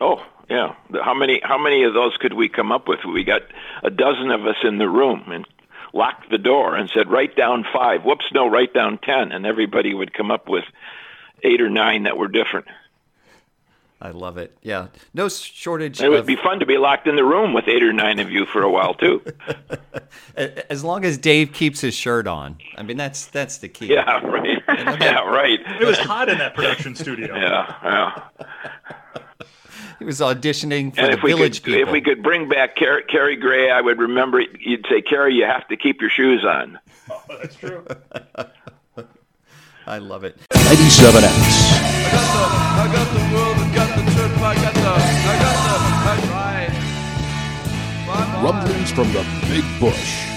oh 0.00 0.24
yeah, 0.48 0.74
how 1.02 1.14
many 1.14 1.40
how 1.42 1.58
many 1.58 1.84
of 1.84 1.94
those 1.94 2.16
could 2.16 2.32
we 2.32 2.48
come 2.48 2.72
up 2.72 2.88
with? 2.88 3.00
We 3.04 3.24
got 3.24 3.42
a 3.82 3.90
dozen 3.90 4.30
of 4.30 4.46
us 4.46 4.56
in 4.64 4.78
the 4.78 4.88
room 4.88 5.24
and 5.30 5.46
locked 5.92 6.30
the 6.30 6.38
door 6.38 6.76
and 6.76 6.90
said, 6.90 7.10
"Write 7.10 7.36
down 7.36 7.64
five. 7.72 8.04
Whoops, 8.04 8.26
no, 8.32 8.48
write 8.48 8.74
down 8.74 8.98
ten, 8.98 9.32
and 9.32 9.46
everybody 9.46 9.94
would 9.94 10.12
come 10.12 10.30
up 10.30 10.48
with 10.48 10.64
eight 11.42 11.60
or 11.60 11.70
nine 11.70 12.04
that 12.04 12.16
were 12.16 12.28
different. 12.28 12.66
I 14.02 14.12
love 14.12 14.38
it. 14.38 14.56
Yeah, 14.62 14.86
no 15.12 15.28
shortage. 15.28 16.00
It 16.00 16.08
would 16.08 16.20
of- 16.20 16.26
be 16.26 16.36
fun 16.36 16.58
to 16.60 16.66
be 16.66 16.78
locked 16.78 17.06
in 17.06 17.16
the 17.16 17.24
room 17.24 17.52
with 17.52 17.68
eight 17.68 17.82
or 17.82 17.92
nine 17.92 18.18
of 18.18 18.30
you 18.30 18.46
for 18.46 18.62
a 18.62 18.70
while 18.70 18.94
too. 18.94 19.22
as 20.36 20.82
long 20.82 21.04
as 21.04 21.18
Dave 21.18 21.52
keeps 21.52 21.80
his 21.82 21.94
shirt 21.94 22.26
on. 22.26 22.56
I 22.78 22.82
mean, 22.82 22.96
that's 22.96 23.26
that's 23.26 23.58
the 23.58 23.68
key. 23.68 23.86
Yeah, 23.86 24.20
right. 24.26 24.62
Yeah, 25.00 25.28
right. 25.28 25.58
It 25.80 25.86
was 25.86 25.98
hot 25.98 26.28
in 26.30 26.38
that 26.38 26.54
production 26.54 26.94
studio. 26.96 27.34
Yeah, 27.36 27.74
yeah. 27.84 28.46
He 29.98 30.06
was 30.06 30.20
auditioning 30.20 30.94
for 30.94 31.02
And 31.02 31.12
the 31.12 31.18
if 31.18 31.22
we 31.22 31.32
Village 31.34 31.62
could, 31.62 31.74
People. 31.74 31.88
if 31.88 31.92
we 31.92 32.00
could 32.00 32.22
bring 32.22 32.48
back 32.48 32.74
Car- 32.74 33.02
Carrie 33.02 33.36
Gray, 33.36 33.70
I 33.70 33.82
would 33.82 33.98
remember. 33.98 34.40
You'd 34.40 34.86
say, 34.88 35.02
Carrie, 35.02 35.34
you 35.34 35.44
have 35.44 35.68
to 35.68 35.76
keep 35.76 36.00
your 36.00 36.08
shoes 36.08 36.42
on. 36.42 36.78
Oh, 37.10 37.22
That's 37.28 37.54
true. 37.56 37.84
I 39.86 39.98
love 39.98 40.24
it. 40.24 40.38
97X. 40.70 41.10
I 41.10 42.12
got 42.12 42.28
the, 42.30 42.44
I 42.78 42.86
got 42.94 43.08
the 43.12 43.34
world, 43.34 43.56
I 43.56 43.74
got 43.74 43.90
the 43.98 44.02
trip, 44.12 44.30
I 44.38 44.54
got 44.54 44.72
the, 44.72 44.80
I 44.80 45.36
got 45.42 45.56
the, 45.66 45.74
I 46.00 46.22
right. 46.30 46.70
Bye-bye. 48.06 48.42
Rumblings 48.44 48.92
from 48.92 49.12
the 49.12 49.26
Big 49.48 49.64
Bush. 49.80 50.29